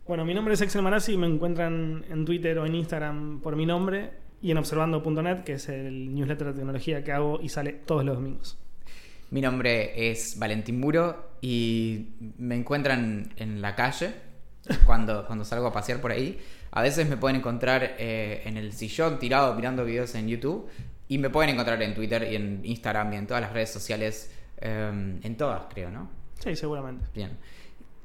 [0.07, 1.17] Bueno, mi nombre es Excel Marazzi.
[1.17, 4.11] Me encuentran en Twitter o en Instagram por mi nombre.
[4.43, 8.17] Y en observando.net, que es el newsletter de tecnología que hago y sale todos los
[8.17, 8.57] domingos.
[9.31, 14.11] Mi nombre es Valentín Muro y me encuentran en la calle
[14.85, 16.39] cuando, cuando salgo a pasear por ahí.
[16.75, 20.67] A veces me pueden encontrar eh, en el sillón tirado mirando videos en YouTube
[21.07, 24.31] y me pueden encontrar en Twitter y en Instagram y en todas las redes sociales,
[24.59, 26.09] eh, en todas creo, ¿no?
[26.39, 27.05] Sí, seguramente.
[27.13, 27.37] Bien.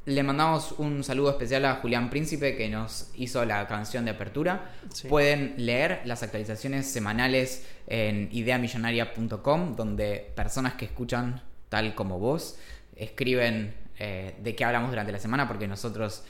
[0.04, 4.70] Le mandamos un saludo especial a Julián Príncipe que nos hizo la canción de apertura.
[4.92, 5.08] Sí.
[5.08, 12.58] Pueden leer las actualizaciones semanales en ideamillonaria.com donde personas que escuchan tal como vos
[12.96, 16.24] escriben eh, de qué hablamos durante la semana porque nosotros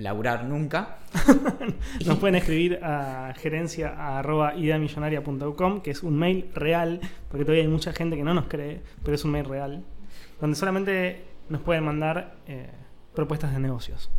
[0.00, 0.98] laburar nunca.
[2.06, 8.16] Nos pueden escribir a gerencia.ideamillonaria.com, que es un mail real, porque todavía hay mucha gente
[8.16, 9.84] que no nos cree, pero es un mail real,
[10.40, 12.70] donde solamente nos pueden mandar eh,
[13.14, 14.10] propuestas de negocios.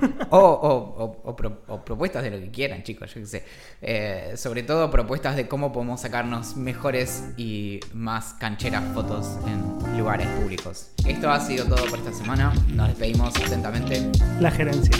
[0.30, 3.44] O, o- o- o pro- o propuestas de lo que quieran, chicos, yo qué sé.
[3.82, 10.26] Eh, sobre todo propuestas de cómo podemos sacarnos mejores y más cancheras fotos en lugares
[10.40, 10.90] públicos.
[11.06, 12.52] Esto ha sido todo por esta semana.
[12.68, 14.08] Nos despedimos atentamente.
[14.40, 14.96] La gerencia.